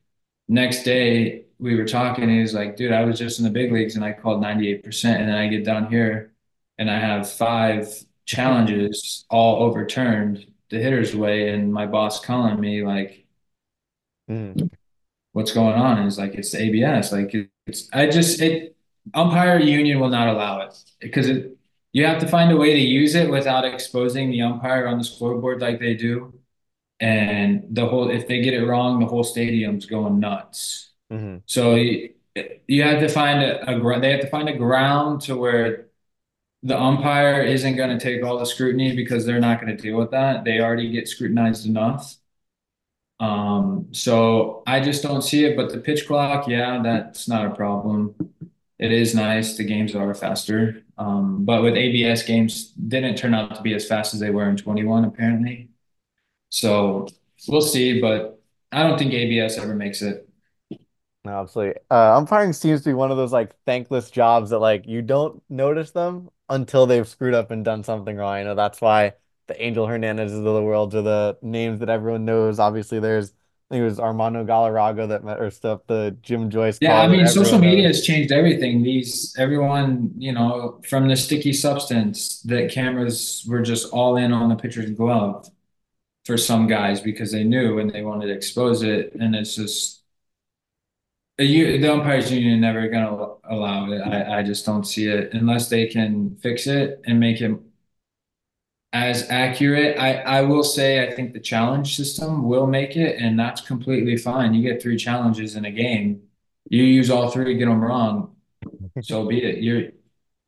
next 0.47 0.83
day 0.83 1.45
we 1.59 1.75
were 1.75 1.85
talking, 1.85 2.25
and 2.25 2.33
he 2.33 2.41
was 2.41 2.53
like, 2.53 2.75
dude, 2.77 2.91
I 2.91 3.05
was 3.05 3.17
just 3.19 3.39
in 3.39 3.45
the 3.45 3.51
big 3.51 3.71
leagues 3.71 3.95
and 3.95 4.03
I 4.05 4.13
called 4.13 4.41
98%. 4.41 5.19
And 5.21 5.29
then 5.29 5.35
I 5.37 5.47
get 5.47 5.65
down 5.65 5.89
here 5.89 6.33
and 6.77 6.91
I 6.91 6.99
have 6.99 7.31
five 7.31 7.87
challenges 8.25 9.25
all 9.29 9.63
overturned 9.63 10.45
the 10.69 10.79
hitter's 10.79 11.15
way. 11.15 11.49
And 11.49 11.71
my 11.73 11.85
boss 11.85 12.23
calling 12.23 12.59
me 12.59 12.83
like, 12.85 13.25
Mhm. 14.27 14.69
what's 15.33 15.51
going 15.53 15.75
on? 15.75 15.97
And 15.97 16.05
he's 16.05 16.17
like, 16.17 16.35
it's 16.35 16.55
ABS. 16.55 17.11
Like 17.11 17.33
it's, 17.67 17.89
I 17.93 18.07
just, 18.07 18.41
it, 18.41 18.75
umpire 19.13 19.59
union 19.59 19.99
will 19.99 20.09
not 20.09 20.27
allow 20.27 20.61
it 20.61 20.73
because 20.99 21.29
it, 21.29 21.57
you 21.95 22.05
have 22.05 22.19
to 22.19 22.27
find 22.27 22.51
a 22.51 22.57
way 22.57 22.73
to 22.73 22.79
use 22.79 23.15
it 23.15 23.29
without 23.29 23.63
exposing 23.63 24.29
the 24.29 24.41
umpire 24.41 24.85
on 24.85 24.97
the 24.97 25.03
scoreboard 25.05 25.61
like 25.61 25.79
they 25.79 25.93
do. 25.93 26.33
And 26.99 27.65
the 27.71 27.87
whole, 27.87 28.09
if 28.09 28.27
they 28.27 28.41
get 28.41 28.53
it 28.53 28.65
wrong, 28.65 28.99
the 28.99 29.05
whole 29.05 29.23
stadium's 29.23 29.85
going 29.85 30.19
nuts. 30.19 30.91
Mhm. 31.09 31.43
So 31.45 31.75
you, 31.75 32.13
you 32.67 32.83
have 32.83 32.99
to 32.99 33.07
find 33.09 33.41
a, 33.43 33.77
a 33.77 33.99
they 34.01 34.11
have 34.11 34.21
to 34.21 34.27
find 34.29 34.49
a 34.49 34.57
ground 34.57 35.21
to 35.23 35.37
where 35.37 35.87
the 36.63 36.79
umpire 36.79 37.41
isn't 37.43 37.77
going 37.77 37.97
to 37.97 38.03
take 38.03 38.23
all 38.25 38.39
the 38.39 38.45
scrutiny 38.45 38.95
because 38.95 39.25
they're 39.25 39.39
not 39.39 39.61
going 39.61 39.75
to 39.75 39.81
deal 39.81 39.97
with 39.97 40.11
that. 40.11 40.45
They 40.45 40.59
already 40.61 40.91
get 40.91 41.07
scrutinized 41.07 41.65
enough. 41.65 42.17
Um, 43.19 43.87
so 43.93 44.63
I 44.67 44.81
just 44.81 45.01
don't 45.03 45.21
see 45.21 45.45
it. 45.45 45.55
But 45.55 45.71
the 45.71 45.79
pitch 45.79 46.07
clock, 46.07 46.47
yeah, 46.47 46.81
that's 46.83 47.27
not 47.27 47.45
a 47.45 47.55
problem. 47.55 48.15
It 48.77 48.91
is 48.91 49.15
nice. 49.15 49.55
The 49.57 49.63
games 49.63 49.95
are 49.95 50.13
faster. 50.13 50.83
Um, 50.97 51.45
but 51.45 51.63
with 51.63 51.75
ABS 51.75 52.23
games 52.23 52.71
didn't 52.71 53.17
turn 53.17 53.33
out 53.33 53.55
to 53.55 53.61
be 53.61 53.73
as 53.73 53.87
fast 53.87 54.13
as 54.13 54.19
they 54.19 54.29
were 54.29 54.49
in 54.49 54.57
21, 54.57 55.05
apparently. 55.05 55.69
So 56.49 57.07
we'll 57.47 57.61
see, 57.61 58.01
but 58.01 58.41
I 58.71 58.83
don't 58.83 58.97
think 58.99 59.13
ABS 59.13 59.57
ever 59.57 59.75
makes 59.75 60.01
it. 60.01 60.29
No, 61.23 61.41
absolutely. 61.41 61.81
Uh, 61.89 62.17
umpiring 62.17 62.53
seems 62.53 62.81
to 62.83 62.89
be 62.89 62.93
one 62.93 63.09
of 63.11 63.17
those 63.17 63.33
like 63.33 63.55
thankless 63.65 64.11
jobs 64.11 64.51
that 64.51 64.59
like 64.59 64.85
you 64.87 65.01
don't 65.01 65.41
notice 65.49 65.91
them 65.91 66.29
until 66.49 66.85
they've 66.85 67.07
screwed 67.07 67.33
up 67.33 67.49
and 67.49 67.65
done 67.65 67.83
something 67.83 68.15
wrong. 68.15 68.33
I 68.35 68.43
know 68.43 68.53
that's 68.55 68.79
why 68.79 69.13
the 69.47 69.59
Angel 69.61 69.87
Hernandezes 69.87 70.37
of 70.37 70.43
the 70.43 70.61
world 70.61 70.93
are 70.93 71.01
the 71.01 71.37
names 71.41 71.79
that 71.79 71.89
everyone 71.89 72.25
knows. 72.25 72.59
Obviously, 72.59 72.99
there's 72.99 73.33
I 73.69 73.73
think 73.73 73.81
it 73.81 73.85
was 73.85 73.99
Armando 73.99 74.45
Galarraga 74.45 75.07
that 75.09 75.23
met 75.23 75.39
or 75.39 75.49
stuff, 75.49 75.81
the 75.87 76.15
Jim 76.21 76.51
Joyce 76.51 76.77
Yeah, 76.79 77.01
I 77.01 77.07
mean, 77.07 77.25
social 77.25 77.57
media 77.57 77.87
knows. 77.87 77.97
has 77.97 78.05
changed 78.05 78.31
everything. 78.31 78.83
These, 78.83 79.35
everyone, 79.39 80.13
you 80.17 80.31
know, 80.33 80.79
from 80.87 81.07
the 81.07 81.15
sticky 81.15 81.51
substance, 81.53 82.41
that 82.43 82.69
cameras 82.71 83.43
were 83.47 83.63
just 83.63 83.91
all 83.91 84.17
in 84.17 84.31
on 84.31 84.49
the 84.49 84.55
pitcher's 84.55 84.91
glove 84.91 85.49
for 86.25 86.37
some 86.37 86.67
guys 86.67 87.01
because 87.01 87.31
they 87.31 87.43
knew 87.43 87.79
and 87.79 87.91
they 87.91 88.03
wanted 88.03 88.27
to 88.27 88.33
expose 88.33 88.83
it. 88.83 89.13
And 89.15 89.35
it's 89.35 89.55
just, 89.55 90.03
you, 91.37 91.79
the 91.79 91.91
umpires 91.91 92.31
union 92.31 92.61
never 92.61 92.87
gonna 92.87 93.33
allow 93.49 93.91
it. 93.91 93.99
I, 93.99 94.39
I 94.39 94.43
just 94.43 94.65
don't 94.65 94.85
see 94.85 95.07
it 95.07 95.33
unless 95.33 95.69
they 95.69 95.87
can 95.87 96.37
fix 96.37 96.67
it 96.67 97.01
and 97.05 97.19
make 97.19 97.41
it 97.41 97.51
as 98.95 99.29
accurate. 99.29 99.99
I, 99.99 100.13
I 100.21 100.41
will 100.41 100.63
say, 100.63 101.05
I 101.05 101.13
think 101.13 101.33
the 101.33 101.39
challenge 101.41 101.97
system 101.97 102.47
will 102.47 102.65
make 102.65 102.95
it, 102.95 103.21
and 103.21 103.37
that's 103.37 103.59
completely 103.59 104.15
fine. 104.15 104.53
You 104.53 104.61
get 104.61 104.81
three 104.81 104.95
challenges 104.95 105.57
in 105.57 105.65
a 105.65 105.71
game, 105.71 106.21
you 106.69 106.81
use 106.81 107.09
all 107.11 107.29
three, 107.29 107.57
get 107.57 107.65
them 107.65 107.83
wrong, 107.83 108.37
so 109.01 109.27
be 109.27 109.43
it. 109.43 109.57
You're, 109.61 109.91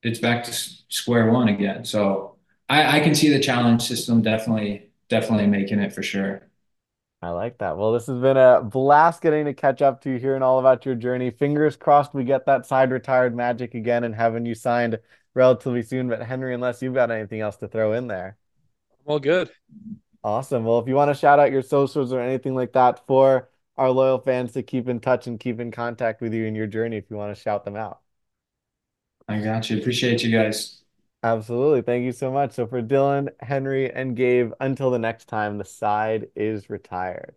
it's 0.02 0.20
back 0.20 0.46
to 0.46 0.54
square 0.54 1.30
one 1.30 1.50
again. 1.50 1.84
So 1.84 2.38
I, 2.70 2.98
I 2.98 3.00
can 3.02 3.16
see 3.16 3.28
the 3.28 3.40
challenge 3.40 3.82
system 3.82 4.22
definitely, 4.22 4.92
definitely 5.10 5.48
making 5.48 5.80
it 5.80 5.92
for 5.92 6.02
sure. 6.02 6.44
I 7.22 7.32
like 7.32 7.58
that. 7.58 7.78
Well, 7.78 7.92
this 7.92 8.06
has 8.08 8.22
been 8.22 8.38
a 8.38 8.62
blast 8.62 9.22
getting 9.22 9.46
to 9.46 9.54
catch 9.54 9.82
up 9.82 10.02
to 10.02 10.12
you, 10.12 10.20
hearing 10.20 10.44
all 10.44 10.60
about 10.60 10.86
your 10.86 10.96
journey. 10.96 11.32
Fingers 11.32 11.76
crossed 11.76 12.14
we 12.14 12.24
get 12.24 12.46
that 12.46 12.66
side 12.66 12.92
retired 12.92 13.36
magic 13.36 13.74
again 13.74 14.06
and 14.06 14.16
having 14.16 14.46
you 14.46 14.56
signed 14.56 15.00
relatively 15.38 15.84
soon. 15.84 16.10
But 16.10 16.22
Henry, 16.24 16.54
unless 16.54 16.82
you've 16.82 16.96
got 16.96 17.12
anything 17.12 17.40
else 17.40 17.56
to 17.58 17.68
throw 17.68 17.94
in 17.94 18.08
there. 18.08 18.36
Well, 19.06 19.20
good. 19.20 19.50
Awesome. 20.24 20.66
Well, 20.66 20.80
if 20.80 20.88
you 20.88 20.96
want 20.96 21.10
to 21.10 21.16
shout 21.16 21.40
out 21.40 21.52
your 21.52 21.62
socials 21.62 22.12
or 22.12 22.20
anything 22.20 22.56
like 22.56 22.74
that 22.74 23.06
for 23.08 23.48
our 23.78 23.92
loyal 23.92 24.18
fans 24.18 24.52
to 24.54 24.64
keep 24.64 24.90
in 24.90 25.00
touch 25.00 25.28
and 25.28 25.40
keep 25.40 25.60
in 25.60 25.72
contact 25.72 26.20
with 26.20 26.34
you 26.34 26.46
in 26.46 26.56
your 26.56 26.68
journey, 26.68 26.98
if 26.98 27.06
you 27.10 27.16
want 27.16 27.34
to 27.34 27.42
shout 27.42 27.64
them 27.64 27.78
out. 27.78 28.02
I 29.30 29.40
got 29.40 29.70
you. 29.70 29.80
Appreciate 29.80 30.24
you 30.24 30.32
guys. 30.32 30.82
Absolutely. 31.24 31.82
Thank 31.82 32.04
you 32.06 32.12
so 32.12 32.32
much. 32.32 32.54
So 32.54 32.66
for 32.66 32.82
Dylan, 32.82 33.30
Henry, 33.40 33.92
and 33.92 34.16
Gabe, 34.16 34.52
until 34.60 34.90
the 34.90 35.00
next 35.00 35.26
time, 35.26 35.58
the 35.58 35.66
side 35.66 36.28
is 36.36 36.70
retired. 36.70 37.36